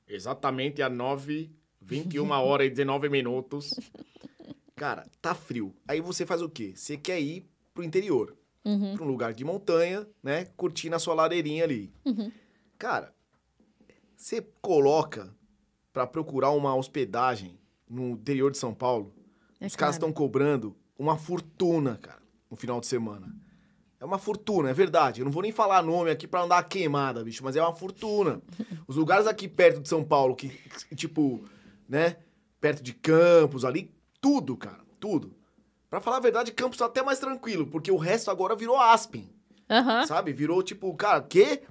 [0.07, 1.49] Exatamente às 9,
[1.81, 3.73] 21 horas e 19 minutos.
[4.75, 5.73] Cara, tá frio.
[5.87, 6.73] Aí você faz o quê?
[6.75, 8.35] Você quer ir pro interior.
[8.63, 8.95] Uhum.
[8.95, 10.45] Pra um lugar de montanha, né?
[10.57, 11.91] Curtir na sua lareirinha ali.
[12.05, 12.31] Uhum.
[12.77, 13.13] Cara,
[14.15, 15.33] você coloca
[15.91, 17.59] pra procurar uma hospedagem
[17.89, 19.13] no interior de São Paulo,
[19.61, 23.33] É os caras estão cobrando uma fortuna, cara, no final de semana.
[23.99, 25.21] É uma fortuna, é verdade.
[25.21, 27.73] Eu não vou nem falar nome aqui pra não dar queimada, bicho, mas é uma
[27.73, 28.41] fortuna.
[28.87, 30.49] Os lugares aqui perto de São Paulo, que,
[30.89, 31.43] que, tipo,
[31.87, 32.17] né,
[32.59, 35.35] perto de Campos, ali, tudo, cara, tudo.
[35.87, 39.29] Pra falar a verdade, Campos tá até mais tranquilo, porque o resto agora virou Aspen.
[39.69, 40.05] Aham.
[40.07, 40.33] Sabe?
[40.33, 41.61] Virou tipo, cara, quê?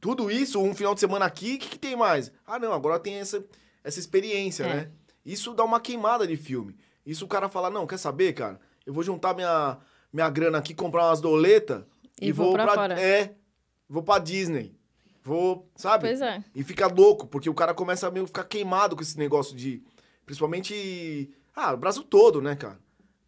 [0.00, 2.32] Tudo isso, um final de semana aqui, o que, que tem mais?
[2.46, 3.44] Ah, não, agora tem essa,
[3.84, 4.74] essa experiência, É.
[4.74, 4.90] né?
[5.26, 6.74] Isso dá uma queimada de filme.
[7.04, 8.60] Isso o cara fala, não, quer saber, cara?
[8.86, 9.78] Eu vou juntar minha,
[10.12, 11.84] minha grana aqui, comprar umas doletas
[12.20, 13.00] E vou pra fora.
[13.00, 13.34] É,
[13.88, 14.74] vou pra Disney.
[15.22, 16.08] Vou, sabe?
[16.08, 16.42] Pois é.
[16.54, 19.82] E fica louco, porque o cara começa a meio ficar queimado com esse negócio de.
[20.24, 21.30] Principalmente.
[21.54, 22.78] Ah, o Brasil todo, né, cara?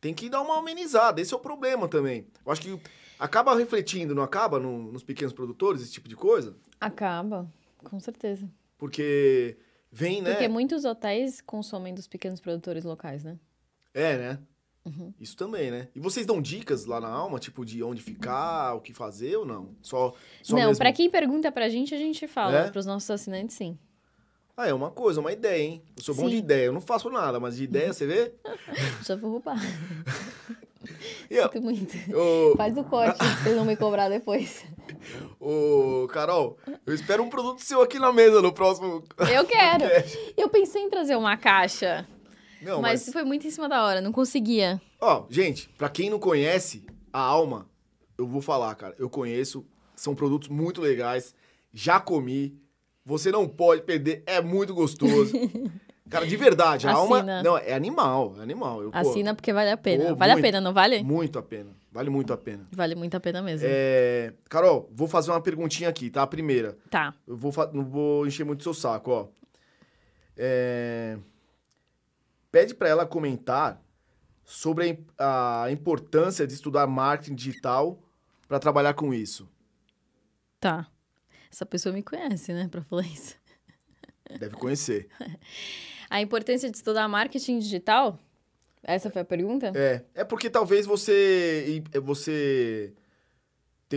[0.01, 1.20] Tem que dar uma amenizada.
[1.20, 2.27] Esse é o problema também.
[2.45, 2.81] Eu acho que
[3.18, 6.57] acaba refletindo, não acaba, no- nos pequenos produtores, esse tipo de coisa?
[6.81, 7.47] Acaba,
[7.79, 8.49] com certeza.
[8.79, 9.57] Porque
[9.91, 10.33] vem, né?
[10.33, 13.39] Porque muitos hotéis consomem dos pequenos produtores locais, né?
[13.95, 14.38] É, né?
[14.84, 15.12] Uhum.
[15.20, 15.88] Isso também, né?
[15.95, 19.47] E vocês dão dicas lá na alma, tipo, de onde ficar, o que fazer ou
[19.47, 19.76] não?
[19.80, 20.12] Só,
[20.43, 20.78] só não, mesmo...
[20.78, 22.59] pra quem pergunta pra gente, a gente fala.
[22.59, 22.70] É?
[22.70, 23.78] Pros nossos assinantes, sim.
[24.57, 25.82] Ah, é uma coisa, uma ideia, hein?
[25.97, 26.38] Eu sou bom de Sim.
[26.38, 26.66] ideia.
[26.66, 28.34] Eu não faço nada, mas de ideia, você vê?
[29.03, 29.59] Já vou roubar.
[31.30, 31.97] E, ó, Sinto muito.
[32.57, 34.64] Faz o corte pra vocês não me cobrar depois.
[35.40, 39.03] Ô, Carol, eu espero um produto seu aqui na mesa no próximo.
[39.32, 39.84] Eu quero.
[40.36, 42.07] Eu pensei em trazer uma caixa,
[42.62, 43.12] Não, mas, mas.
[43.12, 44.80] foi muito em cima da hora, não conseguia.
[45.00, 47.68] Ó, gente, pra quem não conhece a Alma,
[48.16, 48.94] eu vou falar, cara.
[48.98, 51.34] Eu conheço, são produtos muito legais.
[51.72, 52.56] Já comi.
[53.04, 55.32] Você não pode perder, é muito gostoso.
[56.12, 57.16] Cara, de verdade, a Alma.
[57.16, 57.42] Assina.
[57.42, 58.82] Não, é animal, é animal.
[58.82, 60.10] Eu, pô, Assina porque vale a pena.
[60.10, 60.44] Pô, vale muito.
[60.44, 61.02] a pena, não vale?
[61.02, 61.70] Muito a pena.
[61.90, 62.68] Vale muito a pena.
[62.70, 63.66] Vale muito a pena mesmo.
[63.70, 66.22] É, Carol, vou fazer uma perguntinha aqui, tá?
[66.22, 66.76] A primeira.
[66.90, 67.14] Tá.
[67.26, 69.28] Eu vou não vou encher muito seu saco, ó.
[70.36, 71.16] É,
[72.53, 73.82] Pede pra ela comentar
[74.44, 77.98] sobre a im- a importância de estudar marketing digital
[78.46, 79.48] para trabalhar com isso.
[80.61, 80.86] Tá.
[81.50, 83.34] Essa pessoa me conhece, né, pra falar isso.
[84.38, 85.09] Deve conhecer.
[86.09, 88.18] A importância de estudar marketing digital?
[88.82, 89.72] Essa foi a pergunta?
[89.74, 92.92] É, é porque talvez você você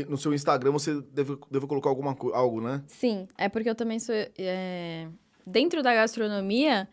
[0.08, 2.84] no seu Instagram você deve, deve colocar alguma algo, né?
[2.88, 4.16] Sim, é porque eu também sou.
[4.38, 5.08] é,
[5.46, 6.88] Dentro da gastronomia,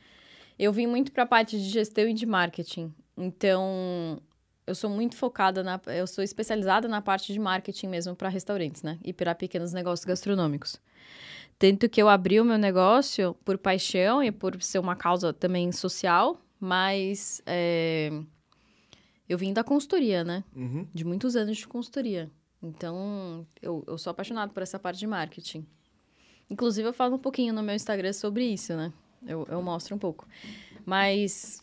[0.62, 2.94] Eu vim muito para a parte de gestão e de marketing.
[3.16, 4.22] Então,
[4.64, 5.80] eu sou muito focada na.
[5.88, 8.96] Eu sou especializada na parte de marketing mesmo para restaurantes, né?
[9.04, 10.80] E para pequenos negócios gastronômicos.
[11.58, 15.72] Tanto que eu abri o meu negócio por paixão e por ser uma causa também
[15.72, 18.12] social, mas é,
[19.28, 20.44] eu vim da consultoria, né?
[20.54, 20.86] Uhum.
[20.94, 22.30] De muitos anos de consultoria.
[22.62, 25.66] Então, eu, eu sou apaixonada por essa parte de marketing.
[26.48, 28.92] Inclusive, eu falo um pouquinho no meu Instagram sobre isso, né?
[29.26, 30.26] Eu, eu mostro um pouco.
[30.84, 31.62] Mas,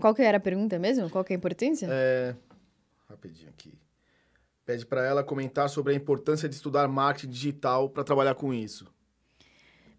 [0.00, 1.10] qual que era a pergunta mesmo?
[1.10, 1.88] Qual que é a importância?
[1.90, 2.34] É...
[3.08, 3.74] Rapidinho aqui.
[4.64, 8.86] Pede para ela comentar sobre a importância de estudar marketing digital para trabalhar com isso.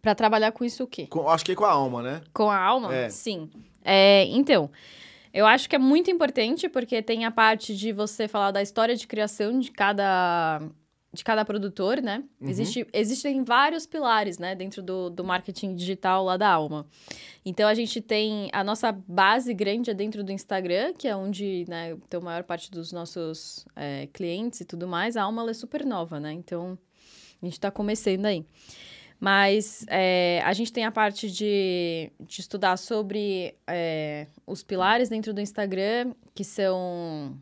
[0.01, 1.07] Para trabalhar com isso o quê?
[1.07, 2.21] Com- acho que é com a alma, né?
[2.33, 2.93] Com a alma?
[2.95, 3.09] É.
[3.09, 3.49] Sim.
[3.83, 4.71] É, então,
[5.33, 8.95] eu acho que é muito importante porque tem a parte de você falar da história
[8.95, 10.61] de criação de cada,
[11.13, 12.23] de cada produtor, né?
[12.39, 12.49] Uhum.
[12.49, 16.87] Existe, existem vários pilares, né, dentro do, do marketing digital lá da Alma.
[17.45, 21.65] Então, a gente tem a nossa base grande é dentro do Instagram, que é onde,
[21.67, 25.17] né, tem a maior parte dos nossos é, clientes e tudo mais.
[25.17, 26.31] A Alma, é super nova, né?
[26.31, 26.77] Então,
[27.41, 28.45] a gente está começando aí.
[29.19, 35.31] Mas é, a gente tem a parte de, de estudar sobre é, os pilares dentro
[35.31, 37.37] do Instagram, que são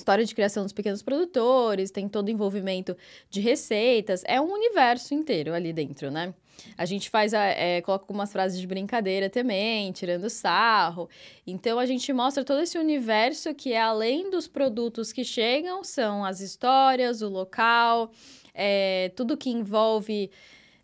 [0.00, 2.96] história de criação dos pequenos produtores, tem todo o envolvimento
[3.30, 6.34] de receitas, é um universo inteiro ali dentro, né?
[6.76, 11.08] A gente faz, a- é, coloca algumas frases de brincadeira também, tirando sarro.
[11.46, 16.22] Então a gente mostra todo esse universo que é além dos produtos que chegam, são
[16.24, 18.10] as histórias, o local,
[18.54, 20.30] é, tudo que envolve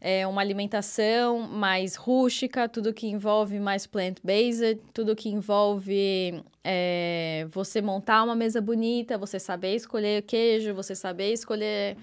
[0.09, 7.83] é, uma alimentação mais rústica, tudo que envolve mais plant-based, tudo que envolve é, você
[7.83, 11.97] montar uma mesa bonita, você saber escolher queijo, você saber escolher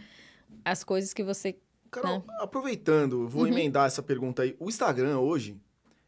[0.66, 1.56] as coisas que você.
[1.90, 3.48] Carol, aproveitando, eu vou Uhum.
[3.50, 4.54] emendar essa pergunta aí.
[4.60, 5.56] O Instagram hoje,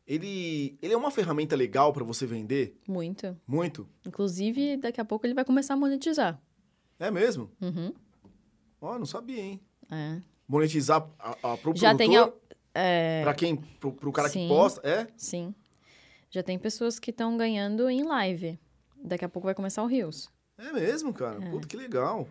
[0.06, 2.78] ele, ele é uma ferramenta legal para você vender?
[2.86, 3.38] Muito.
[3.48, 3.88] Muito?
[4.06, 6.42] Inclusive, daqui a pouco ele vai começar a monetizar.
[7.00, 7.50] É mesmo?
[7.62, 7.94] Uhum.
[8.82, 9.62] Ó, não sabia, hein?
[9.90, 10.20] É.
[10.48, 12.16] Monetizar a, a, pro Já tem.
[12.16, 12.34] al-
[12.74, 13.56] É, pra quem?
[13.56, 14.48] Pro, pro cara que Sim.
[14.48, 15.08] posta, é?
[15.16, 15.54] sim.
[16.30, 18.60] Já tem pessoas que estão ganhando em live.
[19.02, 20.30] Daqui a pouco vai começar o Rios.
[20.58, 21.42] É mesmo, cara.
[21.44, 21.50] É.
[21.50, 22.28] Puta, que legal.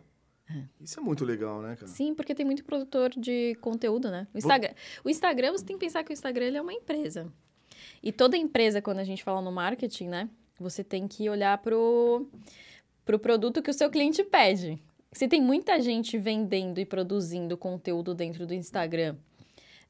[0.79, 1.87] Isso é muito legal, né, cara?
[1.87, 4.27] Sim, porque tem muito produtor de conteúdo, né?
[4.35, 7.33] O Instagram, o Instagram, você tem que pensar que o Instagram é uma empresa.
[8.03, 10.29] E toda empresa, quando a gente fala no marketing, né?
[10.61, 12.29] Você tem que olhar pro,
[13.07, 14.79] pro produto que o seu cliente pede.
[15.15, 19.17] Se tem muita gente vendendo e produzindo conteúdo dentro do Instagram,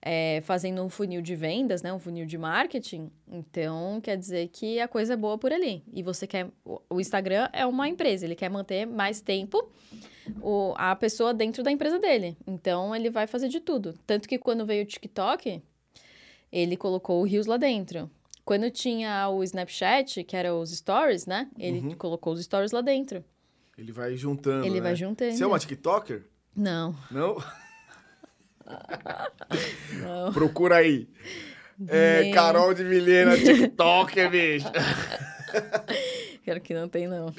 [0.03, 1.91] é, fazendo um funil de vendas, né?
[1.91, 5.83] Um funil de marketing, então quer dizer que a coisa é boa por ali.
[5.91, 6.47] E você quer.
[6.65, 9.67] o- Instagram é uma empresa, ele quer manter mais tempo
[10.43, 12.37] o, a pessoa dentro da empresa dele.
[12.47, 13.95] Então, ele vai fazer de tudo.
[14.07, 15.63] Tanto que quando veio o TikTok,
[16.53, 18.11] ele colocou o Reels lá dentro.
[18.45, 21.49] Quando tinha o Snapchat, que era os stories, né?
[21.59, 21.95] Ele Uhum.
[21.97, 23.25] colocou os stories lá dentro.
[23.77, 24.81] Ele vai juntando, ele né?
[24.81, 25.33] vai juntando.
[25.33, 26.25] Você é uma TikToker?
[26.57, 27.37] Não, Não?
[30.01, 30.33] não.
[30.33, 31.09] Procura aí.
[31.89, 34.67] É, Carol de Vilhena, TikToker, bicho.
[36.45, 37.35] Quero que não tem, não.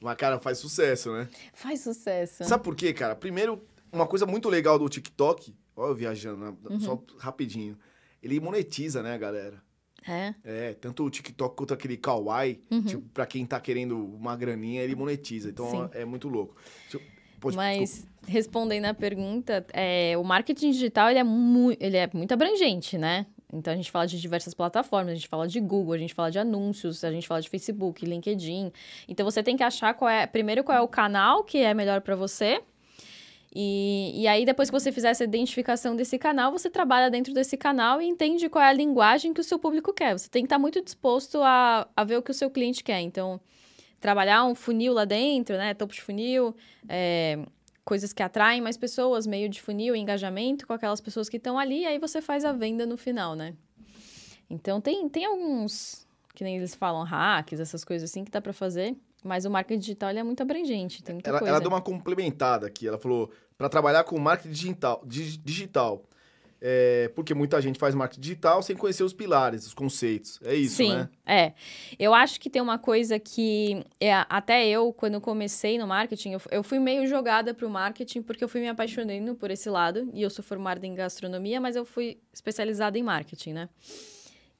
[0.00, 1.28] Mas, cara, faz sucesso, né?
[1.52, 2.44] Faz sucesso.
[2.44, 3.16] Sabe por quê, cara?
[3.16, 3.62] Primeiro,
[3.92, 6.54] uma coisa muito legal do TikTok, ó, eu viajando, né?
[6.70, 6.80] Uhum.
[6.80, 7.76] só rapidinho.
[8.22, 9.62] Ele monetiza, né, galera?
[10.08, 10.34] É?
[10.44, 12.82] É, tanto o TikTok quanto aquele Kawaii, Uhum.
[12.82, 15.50] tipo, pra quem tá querendo uma graninha, ele monetiza.
[15.50, 15.88] Então Sim.
[15.92, 16.56] é muito louco.
[16.92, 17.00] Eu-
[17.40, 22.32] pode- Mas, respondendo a pergunta, é, o marketing digital ele é, mu ele é muito
[22.32, 23.26] abrangente, né?
[23.52, 26.30] Então, a gente fala de diversas plataformas, a gente fala de Google, a gente fala
[26.30, 28.70] de anúncios, a gente fala de Facebook, LinkedIn.
[29.08, 32.00] Então, você tem que achar qual é, primeiro, qual é o canal que é melhor
[32.00, 32.60] para você.
[33.52, 37.56] E, e aí, depois que você fizer essa identificação desse canal, você trabalha dentro desse
[37.56, 40.16] canal e entende qual é a linguagem que o seu público quer.
[40.16, 43.00] Você tem que estar muito disposto a, a ver o que o seu cliente quer.
[43.00, 43.40] Então,
[44.00, 45.74] trabalhar um funil lá dentro, né?
[45.74, 46.54] Topo de funil,
[46.88, 47.38] é,
[47.84, 51.80] coisas que atraem mais pessoas, meio de funil, engajamento com aquelas pessoas que estão ali,
[51.80, 53.54] e aí você faz a venda no final, né?
[54.48, 58.52] Então tem, tem alguns, que nem eles falam, hacks, essas coisas assim que dá pra
[58.52, 61.50] fazer, mas o marketing digital é muito abrangente, tem muita Ela, coisa.
[61.52, 62.86] ela deu uma complementada aqui.
[62.86, 66.02] Ela falou, para trabalhar com marketing digital, di- digital
[66.62, 70.38] é, porque muita gente faz marketing digital sem conhecer os pilares, os conceitos.
[70.44, 71.08] É isso, Sim, né?
[71.24, 71.54] é.
[71.98, 76.32] Eu acho que tem uma coisa que é, até eu, quando eu comecei no marketing,
[76.32, 80.10] eu, eu fui meio jogada pro marketing porque eu fui me apaixonando por esse lado.
[80.12, 83.68] E eu sou formada em gastronomia, mas eu fui especializada em marketing, né?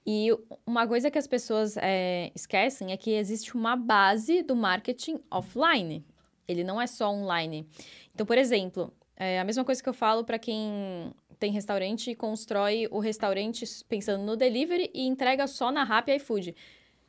[0.06, 0.30] E
[0.66, 6.04] uma coisa que as pessoas é, esquecem é que existe uma base do marketing offline.
[6.48, 7.66] Ele não é só online.
[8.14, 12.14] Então, por exemplo, é a mesma coisa que eu falo para quem tem restaurante e
[12.14, 16.54] constrói o restaurante pensando no delivery e entrega só na Rappi e iFood.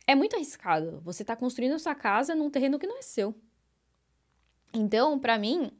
[0.06, 1.02] É muito arriscado.
[1.04, 3.34] Você está construindo sua casa num terreno que não é seu.
[4.74, 5.72] Então, para mim,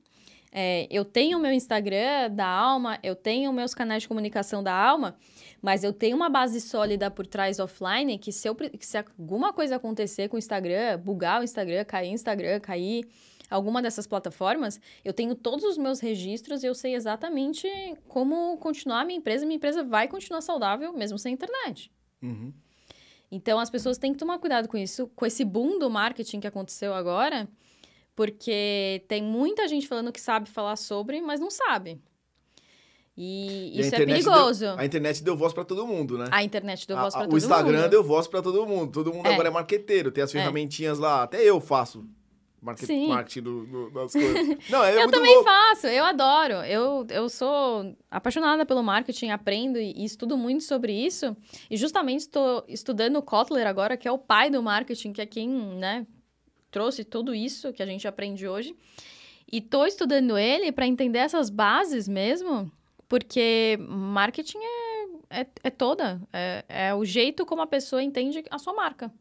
[0.52, 4.74] é, eu tenho o meu Instagram da Alma, eu tenho meus canais de comunicação da
[4.74, 5.16] Alma,
[5.62, 9.54] mas eu tenho uma base sólida por trás offline que se, eu, que se alguma
[9.54, 13.08] coisa acontecer com o Instagram, bugar o Instagram, cair o Instagram, cair
[13.50, 17.68] alguma dessas plataformas, eu tenho todos os meus registros e eu sei exatamente
[18.08, 19.46] como continuar a minha empresa.
[19.46, 21.92] Minha empresa vai continuar saudável mesmo sem internet.
[22.22, 22.52] Uhum.
[23.32, 26.48] Então as pessoas têm que tomar cuidado com isso, com esse boom do marketing que
[26.48, 27.48] aconteceu agora,
[28.16, 32.00] porque tem muita gente falando que sabe falar sobre, mas não sabe.
[33.18, 34.66] E, E isso é perigoso.
[34.66, 36.26] Deu, a internet deu voz para todo mundo, né?
[36.32, 37.90] A internet deu voz para todo o Instagram mundo.
[37.90, 38.92] deu voz para todo mundo.
[38.92, 39.34] Todo mundo É.
[39.34, 40.12] agora é marqueteiro.
[40.12, 40.40] Tem as É.
[40.40, 41.24] ferramentinhas lá.
[41.24, 42.06] Até eu faço
[42.62, 43.10] market, Sim.
[43.10, 44.58] marketing do- do- das coisas.
[44.70, 45.50] Não, é eu também louco.
[45.50, 46.54] faço, eu adoro.
[46.66, 51.36] Eu, eu sou apaixonada pelo marketing, aprendo e, e estudo muito sobre isso.
[51.70, 55.26] E justamente estou estudando o Kotler agora, que é o pai do marketing, que é
[55.26, 56.08] quem, né,
[56.72, 58.76] trouxe tudo isso que a gente aprende hoje.
[59.52, 62.72] E estou estudando ele para entender essas bases mesmo,
[63.10, 66.22] porque marketing é, é, é toda.
[66.32, 69.12] É, é o jeito como a pessoa entende a sua marca.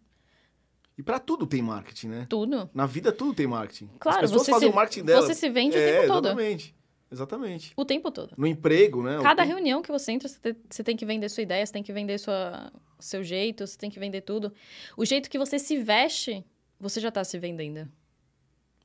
[0.96, 2.26] E para tudo tem marketing, né?
[2.28, 2.68] Tudo.
[2.74, 3.88] Na vida tudo tem marketing.
[3.98, 5.22] Claro, As pessoas você fazem se- o marketing dela.
[5.22, 6.26] Você se vende o é, tempo todo.
[6.26, 6.74] exatamente.
[7.12, 7.72] Exatamente.
[7.76, 8.34] O tempo todo.
[8.36, 9.18] No emprego, né?
[9.20, 11.72] Cada tempo- reunião que você entra, você te- você tem que vender sua ideia, você
[11.72, 14.52] tem que vender sua, o seu jeito, você tem que vender tudo.
[14.96, 16.44] O jeito que você se veste,
[16.80, 17.88] você já tá se vendendo.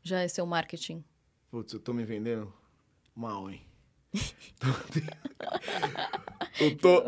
[0.03, 1.03] Já é seu marketing.
[1.49, 2.51] Putz, eu tô me vendendo
[3.15, 3.61] mal, hein?
[6.59, 7.03] eu tô.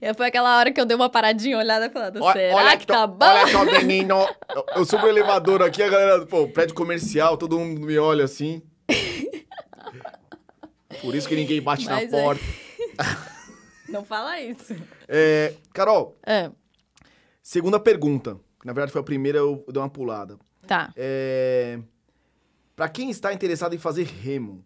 [0.00, 2.76] E foi aquela hora que eu dei uma paradinha, olhada e falando, Olha- será olha
[2.76, 3.26] que tô- tá bom?
[3.26, 4.14] Olha só, menino.
[4.54, 8.24] Eu, eu subo o elevador aqui, a galera, pô, prédio comercial, todo mundo me olha
[8.24, 8.62] assim.
[11.00, 12.22] Por isso que ninguém bate Mas na é.
[12.22, 12.42] porta.
[13.88, 14.74] Não fala isso.
[15.08, 16.50] É, Carol, É,
[17.42, 18.38] segunda pergunta.
[18.64, 20.38] Na verdade, foi a primeira, eu dei uma pulada.
[20.66, 20.92] tá.
[20.96, 21.78] É,
[22.76, 24.64] para quem está interessado em fazer remo,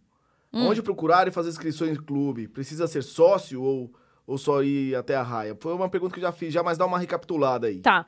[0.52, 0.68] Hum.
[0.68, 2.46] onde procurar e fazer inscrições no clube?
[2.46, 3.92] Precisa ser sócio ou,
[4.24, 5.56] ou só ir até a raia?
[5.58, 7.80] Foi uma pergunta que eu já fiz, já, mas dá uma recapitulada aí.
[7.80, 8.06] Tá.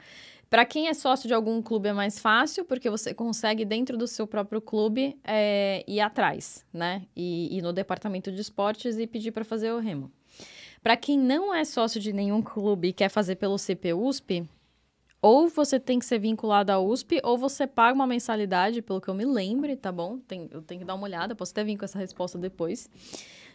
[0.48, 4.06] Para quem é sócio de algum clube é mais fácil, porque você consegue, dentro do
[4.06, 7.02] seu próprio clube, é, ir atrás, né?
[7.16, 10.08] E ir no departamento de esportes e pedir para fazer o remo.
[10.84, 14.48] Para quem não é sócio de nenhum clube e quer fazer pelo CPUSP,
[15.26, 19.08] ou você tem que ser vinculado à USP, ou você paga uma mensalidade, pelo que
[19.08, 20.18] eu me lembre, tá bom?
[20.18, 22.88] Tem- eu tenho que dar uma olhada, posso até vir com essa resposta depois.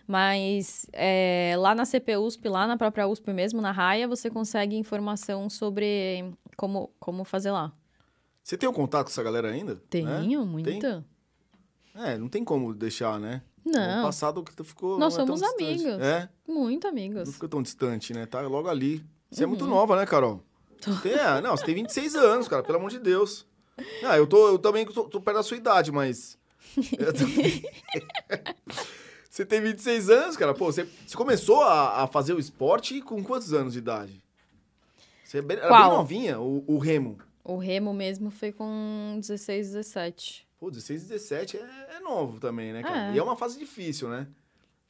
[0.08, 5.50] Mas é, lá na CPUSP, lá na própria USP mesmo, na Raia, você consegue informação
[5.50, 7.72] sobre como, como fazer lá.
[8.44, 9.76] Você tem um contato com essa galera ainda?
[9.90, 10.46] Tenho, É?
[10.46, 11.06] muita.
[11.96, 13.42] É, não tem como deixar, né?
[13.64, 14.98] No Não, passado que tu ficou.
[14.98, 15.64] Nós não é somos distante.
[15.64, 16.02] amigos.
[16.02, 17.34] É, muito não amigos.
[17.34, 18.26] fica tão distante, né?
[18.26, 19.06] Tá logo ali.
[19.30, 19.70] Você é muito Uhum.
[19.70, 20.42] nova, né, Carol?
[20.82, 20.96] Tô.
[20.98, 23.46] Tem, é, não, você tem 26 anos, cara, pelo amor de Deus.
[24.04, 26.38] Ah, eu, tô, eu também tô, tô perto da sua idade, mas.
[27.18, 27.64] também-
[29.30, 30.54] você tem 26 anos, cara.
[30.54, 34.22] Pô, você, você começou a, a fazer o esporte com quantos anos de idade?
[35.24, 37.18] Você é bem- era bem novinha, o, o remo.
[37.44, 40.48] O remo mesmo foi com 16, 17.
[40.60, 43.12] Pô, 16, 17 é, é novo também, né, cara?
[43.12, 43.16] É.
[43.16, 44.28] E é uma fase difícil, né?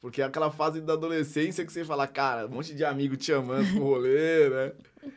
[0.00, 3.26] Porque é aquela fase da adolescência que você fala, cara, um monte de amigo te
[3.26, 4.72] chamando pro rolê, né?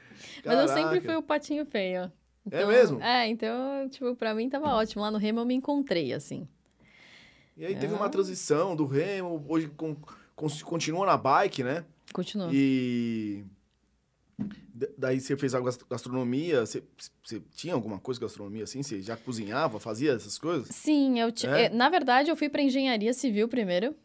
[0.45, 2.11] Mas eu sempre fui o patinho feio.
[2.51, 3.01] É mesmo?
[3.01, 5.01] É, então, tipo, pra mim tava ótimo.
[5.01, 6.47] Lá no remo eu me encontrei, assim.
[7.57, 7.97] E aí teve É.
[7.97, 9.95] uma transição do remo, hoje con-
[10.35, 11.85] con- continua na bike, né?
[12.13, 12.49] Continua.
[12.53, 13.43] E
[14.97, 16.83] daí você fez a gas- gastronomia, você,
[17.23, 18.83] você tinha alguma coisa de gastronomia assim?
[18.83, 20.67] Você já cozinhava, fazia essas coisas?
[20.75, 21.63] Sim, eu ti- É?
[21.65, 23.95] eh, na verdade eu fui pra engenharia civil primeiro.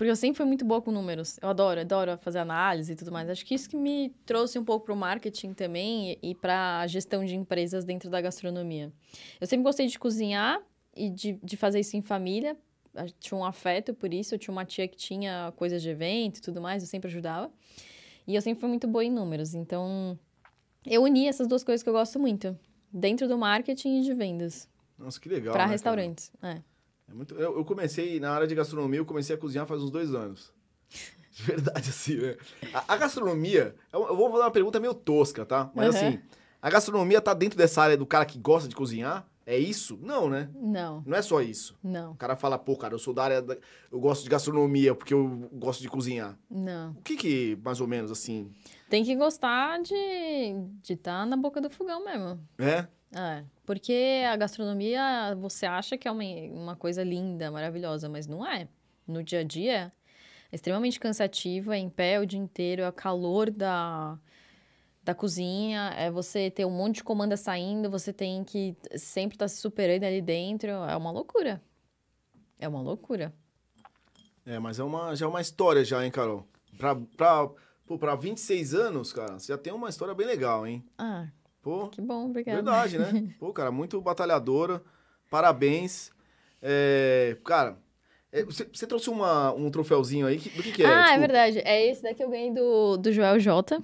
[0.00, 1.38] Porque eu sempre fui muito boa com números.
[1.42, 3.28] Eu adoro, adoro fazer análise e tudo mais.
[3.28, 7.22] Acho que isso que me trouxe um pouco pro marketing também e, e pra gestão
[7.22, 8.90] de empresas dentro da gastronomia.
[9.38, 10.58] Eu sempre gostei de cozinhar
[10.96, 12.56] e de, de fazer isso em família.
[12.94, 14.34] Eu tinha um afeto por isso.
[14.34, 17.52] Eu tinha uma tia que tinha coisas de evento e tudo mais, eu sempre ajudava.
[18.26, 19.52] E eu sempre fui muito boa em números.
[19.52, 20.18] Então,
[20.86, 22.58] eu uni essas duas coisas que eu gosto muito.
[22.90, 24.66] Dentro do marketing e de vendas.
[24.98, 25.52] Nossa, que legal.
[25.52, 25.72] Pra né, cara?
[25.72, 26.32] restaurantes.
[26.42, 26.62] É.
[27.10, 27.34] É muito...
[27.34, 30.52] eu, eu comecei na área de gastronomia, eu comecei a cozinhar faz uns dois anos.
[31.32, 32.36] De verdade, assim, né?
[32.74, 35.70] A, a gastronomia, eu, eu vou fazer uma pergunta meio tosca, tá?
[35.74, 36.08] Mas Uhum.
[36.08, 36.20] assim,
[36.60, 39.26] a gastronomia tá dentro dessa área do cara que gosta de cozinhar?
[39.46, 39.98] É isso?
[40.02, 40.48] Não, né?
[40.54, 41.76] Não, Não é só isso.
[41.82, 43.56] não, O cara fala, pô, cara, eu sou da área da...
[43.90, 46.38] Eu gosto de gastronomia porque eu gosto de cozinhar.
[46.50, 46.90] não.
[46.92, 48.52] O que que, mais ou menos, assim,
[48.88, 49.94] Tem que gostar de
[50.92, 52.40] estar tá na boca do fogão mesmo.
[52.58, 52.86] é?
[53.12, 58.44] É, porque a gastronomia você acha que é uma, uma coisa linda, maravilhosa, mas não
[58.44, 58.66] é.
[59.06, 59.92] No dia a dia,
[60.50, 64.18] É extremamente cansativo, é em pé o dia inteiro, é o calor da,
[65.04, 69.44] da cozinha, é você ter um monte de comanda saindo, você tem que sempre estar
[69.44, 70.70] tá se superando ali dentro.
[70.70, 71.62] É uma loucura.
[72.58, 73.32] É uma loucura.
[74.44, 76.44] É, mas é uma, já é uma história já, hein, Carol?
[76.76, 77.48] Pra, pra,
[77.86, 80.84] pô, pra 26 anos, cara, você já tem uma história bem legal, hein?
[80.98, 81.28] Ah,
[81.62, 82.56] Pô, que bom, obrigada.
[82.62, 83.28] verdade, né?
[83.38, 84.82] Pô, cara, muito batalhadora.
[85.30, 86.10] Parabéns.
[86.62, 87.78] É, cara,
[88.32, 90.38] é, você, você trouxe uma, um troféuzinho aí.
[90.38, 90.86] que- Do que, que é?
[90.86, 91.20] ah, é Desculpa.
[91.20, 91.58] verdade.
[91.64, 93.82] É esse daqui eu ganhei do, do Joel J.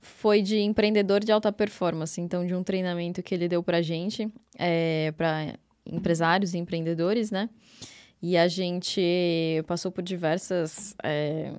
[0.00, 2.20] Foi de empreendedor de alta performance.
[2.20, 5.54] Então, de um treinamento que ele deu pra gente, é, para
[5.84, 7.48] empresários e empreendedores, né?
[8.22, 9.00] E a gente
[9.66, 11.52] passou por diversas, é,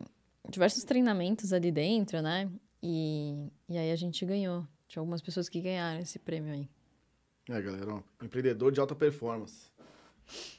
[0.49, 2.49] diversos treinamentos ali dentro, né?
[2.81, 4.65] E, e aí a gente ganhou.
[4.97, 6.67] Tinha algumas pessoas que ganharam esse prêmio aí.
[7.47, 9.67] É, galera, ó, empreendedor de alta performance.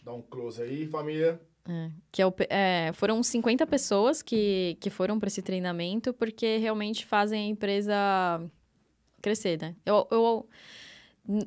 [0.01, 1.41] Dá um close aí, família.
[1.69, 6.57] É, que é o é, foram 50 pessoas que, que foram para esse treinamento porque
[6.57, 8.49] realmente fazem a empresa
[9.21, 9.75] crescer, né?
[9.85, 10.49] Eu, eu,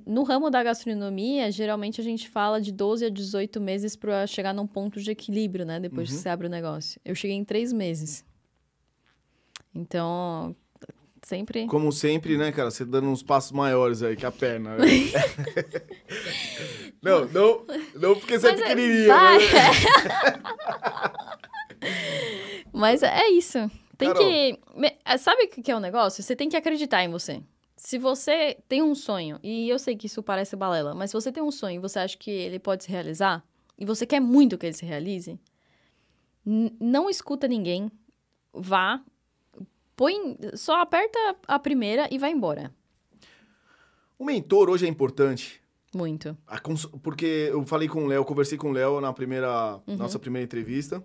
[0.05, 4.53] no ramo da gastronomia, geralmente a gente fala de 12 a 18 meses para chegar
[4.53, 5.79] num ponto de equilíbrio, né?
[5.79, 6.21] Depois que Uhum.
[6.21, 6.99] você abre o negócio.
[7.05, 8.25] Eu cheguei em três meses.
[9.73, 10.53] Então,
[11.21, 11.67] sempre...
[11.67, 12.69] Como sempre, né, cara?
[12.71, 14.77] Você dando uns passos maiores aí que a perna.
[14.77, 14.85] né?
[17.01, 17.65] não, não,
[17.95, 19.07] não porque você é Mas é- pequenininha.
[19.07, 19.39] né?
[22.73, 23.57] Mas é isso.
[23.97, 24.23] Tem Carol.
[24.23, 24.59] que.
[25.05, 26.23] é, Sabe o que é o negócio?
[26.23, 27.41] Você tem que acreditar em você.
[27.75, 31.31] Se você tem um sonho, e eu sei que isso parece balela, mas se você
[31.31, 33.43] tem um sonho e você acha que ele pode se realizar,
[33.75, 35.39] e você quer muito que ele se realize,
[36.45, 37.91] não escuta ninguém,
[38.53, 39.01] vá,
[39.95, 40.37] põe.
[40.55, 41.17] Só aperta
[41.47, 42.73] a primeira e vai embora.
[44.17, 45.61] O mentor hoje é importante.
[45.93, 46.37] Muito.
[46.63, 49.97] Cons- Porque eu falei com o Léo, conversei com o Léo na primeira, Uhum.
[49.97, 51.03] nossa primeira entrevista.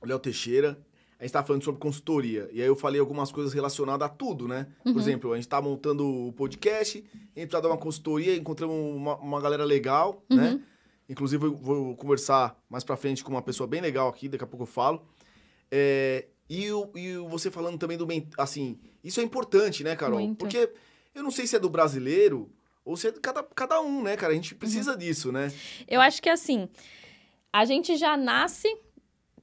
[0.00, 0.78] O Léo Teixeira.
[1.18, 2.46] A gente tava falando sobre consultoria.
[2.52, 4.66] E aí eu falei algumas coisas relacionadas a tudo, né?
[4.84, 4.92] Uhum.
[4.92, 8.76] Por exemplo, a gente tá montando o podcast, a gente precisa dar uma consultoria, encontramos
[8.94, 10.50] uma, uma galera legal, né?
[10.52, 10.62] Uhum.
[11.08, 14.46] Inclusive, eu vou conversar mais pra frente com uma pessoa bem legal aqui, daqui a
[14.46, 15.06] pouco eu falo.
[15.70, 18.06] É, e, o- e você falando também do...
[18.38, 20.18] Assim, isso é importante, né, Carol?
[20.20, 20.38] Muito.
[20.38, 20.70] Porque
[21.14, 22.50] eu não sei se é do brasileiro
[22.84, 24.32] ou se é de cada, cada um, né, cara?
[24.32, 24.98] A gente precisa Uhum.
[24.98, 25.52] disso, né?
[25.88, 26.68] Eu acho que assim,
[27.52, 28.68] a gente já nasce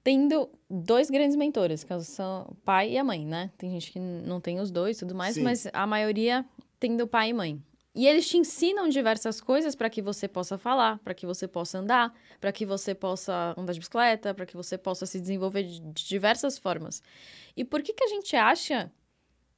[0.04, 3.52] tendo dois grandes mentores, que são o pai e a mãe, né?
[3.58, 5.44] Tem gente que não tem os dois e tudo mais, Sim.
[5.44, 6.46] mas a maioria
[6.80, 7.62] tendo pai e mãe.
[7.96, 11.78] E eles te ensinam diversas coisas para que você possa falar, para que você possa
[11.78, 15.80] andar, para que você possa andar de bicicleta, para que você possa se desenvolver de,
[15.80, 17.04] diversas formas.
[17.56, 18.92] E por que que a gente acha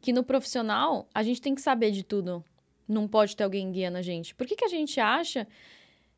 [0.01, 2.43] que no profissional a gente tem que saber de tudo?
[2.87, 4.35] Não pode ter alguém guiando a gente.
[4.35, 5.47] Por que que a gente acha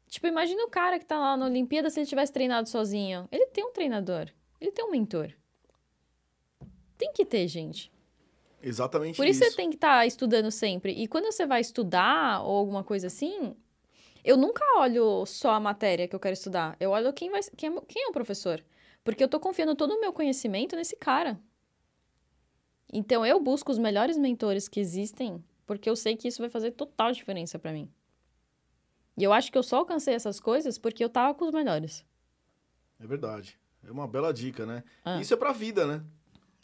[0.07, 3.27] Tipo, imagina o cara que tá lá na Olimpíada se ele tivesse treinado sozinho.
[3.31, 4.29] Ele tem um treinador.
[4.59, 5.33] Ele tem um mentor.
[6.97, 7.91] Tem que ter, gente.
[8.61, 10.91] Exatamente Por isso, você tem que estar estudando sempre.
[10.91, 13.55] E quando você vai estudar ou alguma coisa assim,
[14.23, 16.75] eu nunca olho só a matéria que eu quero estudar.
[16.79, 18.63] Eu olho quem, vai, quem, é, quem é o professor.
[19.03, 21.39] Porque eu tô confiando todo o meu conhecimento nesse cara.
[22.91, 26.71] Então, eu busco os melhores mentores que existem, porque eu sei que isso vai fazer
[26.71, 27.91] total diferença pra mim.
[29.17, 32.05] E eu acho que eu só alcancei essas coisas porque eu tava com os melhores.
[32.99, 33.59] É verdade.
[33.83, 34.83] É uma bela dica, né?
[35.03, 35.19] Ah.
[35.19, 36.03] Isso é pra vida, né?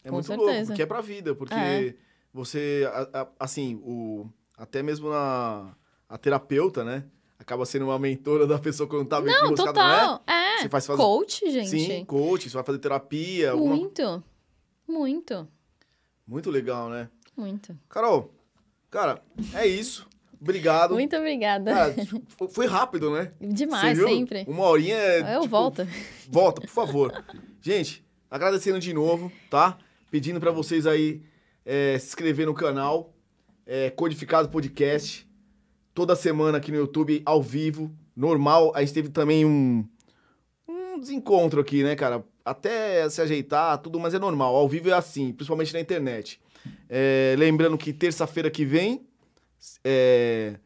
[0.04, 0.50] É Com muito certeza.
[0.52, 1.34] louco, porque é pra vida.
[1.34, 1.94] Porque É.
[2.32, 4.26] você, a- a- assim, o,
[4.56, 5.74] até mesmo na,
[6.08, 7.04] a terapeuta, né?
[7.38, 10.00] Acaba sendo uma mentora da pessoa quando tá meio Não, enroscada, não é?
[10.00, 10.22] total.
[10.26, 10.58] É.
[10.62, 11.68] Você faz, Coach, gente.
[11.68, 13.50] Sim, coach, você vai fazer terapia.
[13.52, 13.74] Alguma...
[13.76, 14.22] Muito.
[14.86, 15.48] Muito.
[16.26, 17.08] Muito legal, né?
[17.36, 17.76] Muito.
[17.88, 18.32] Carol,
[18.90, 19.22] cara,
[19.54, 20.06] é isso.
[20.40, 20.94] Obrigado.
[20.94, 21.72] Muito obrigada.
[21.72, 21.94] Cara,
[22.50, 23.32] foi rápido, né?
[23.40, 24.44] Demais, sempre.
[24.46, 25.36] Uma horinha é.
[25.36, 25.86] Eu tipo, volto.
[26.28, 27.24] Volta, por favor.
[27.60, 29.78] Gente, agradecendo de novo, tá?
[30.14, 31.24] Pedindo pra vocês aí
[31.66, 33.12] é, se inscrever no canal,
[33.66, 35.28] é, Codificado Podcast,
[35.92, 38.70] toda semana aqui no YouTube, ao vivo, normal.
[38.76, 39.84] A gente teve também um,
[40.68, 42.24] um desencontro aqui, né, cara?
[42.44, 44.54] Até se ajeitar, tudo, mas é normal.
[44.54, 46.40] Ao vivo é assim, principalmente na internet.
[46.88, 49.04] É, lembrando que terça-feira que vem,
[49.82, 50.60] é,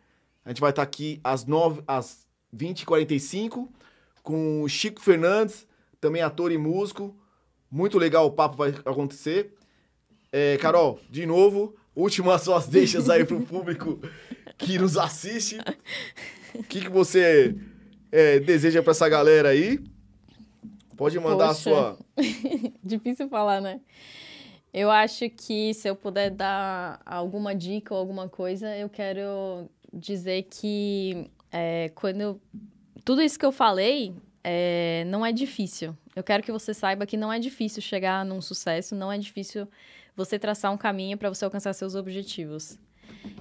[0.45, 3.67] a gente vai estar aqui às, 9, às 20h45
[4.23, 5.67] com o Chico Fernandes,
[5.99, 7.17] também ator e músico.
[7.71, 9.55] Muito legal o papo vai acontecer.
[10.33, 14.01] É, Carol, de novo, últimas suas deixas aí pro público
[14.57, 15.59] que nos assiste.
[16.55, 17.55] O que, que você
[18.11, 19.79] é, deseja pra essa galera aí?
[20.97, 21.61] Pode mandar a Poxa.
[21.63, 21.99] sua.
[22.83, 23.81] Difícil falar, né?
[24.73, 30.47] Eu acho que se eu puder dar alguma dica ou alguma coisa, eu quero dizer
[30.51, 32.41] que é, quando eu-
[33.05, 34.15] tudo isso que eu falei
[34.51, 35.95] é, não é difícil.
[36.17, 39.69] Eu quero que você saiba que não é difícil chegar num sucesso, não é difícil
[40.17, 42.79] você traçar um caminho para você alcançar seus objetivos.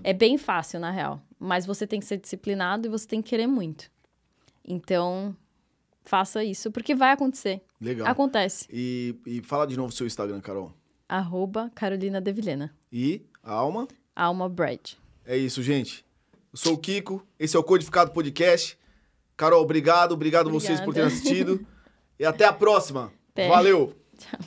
[0.04, 3.30] É bem fácil, na real, mas você tem que ser disciplinado e você tem que
[3.30, 3.90] querer muito.
[4.66, 5.34] Então,
[6.04, 7.62] faça isso, porque vai acontecer.
[7.80, 8.06] Legal.
[8.06, 8.68] Acontece.
[8.70, 10.74] E, e fala de novo o seu Instagram, Carol.
[11.08, 12.76] Arroba Carolina Devilena.
[12.92, 13.88] E a Alma?
[14.14, 14.98] Alma Bread.
[15.26, 16.06] É isso, gente.
[16.52, 18.78] Eu sou o Kiko, esse é o Codificado Podcast.
[19.38, 21.30] Carol, obrigado, obrigado vocês por terem Obrigada.
[21.30, 21.66] assistido.
[22.20, 23.14] E até a próxima.
[23.32, 23.48] Até.
[23.48, 23.94] Valeu!
[24.18, 24.40] Tchau.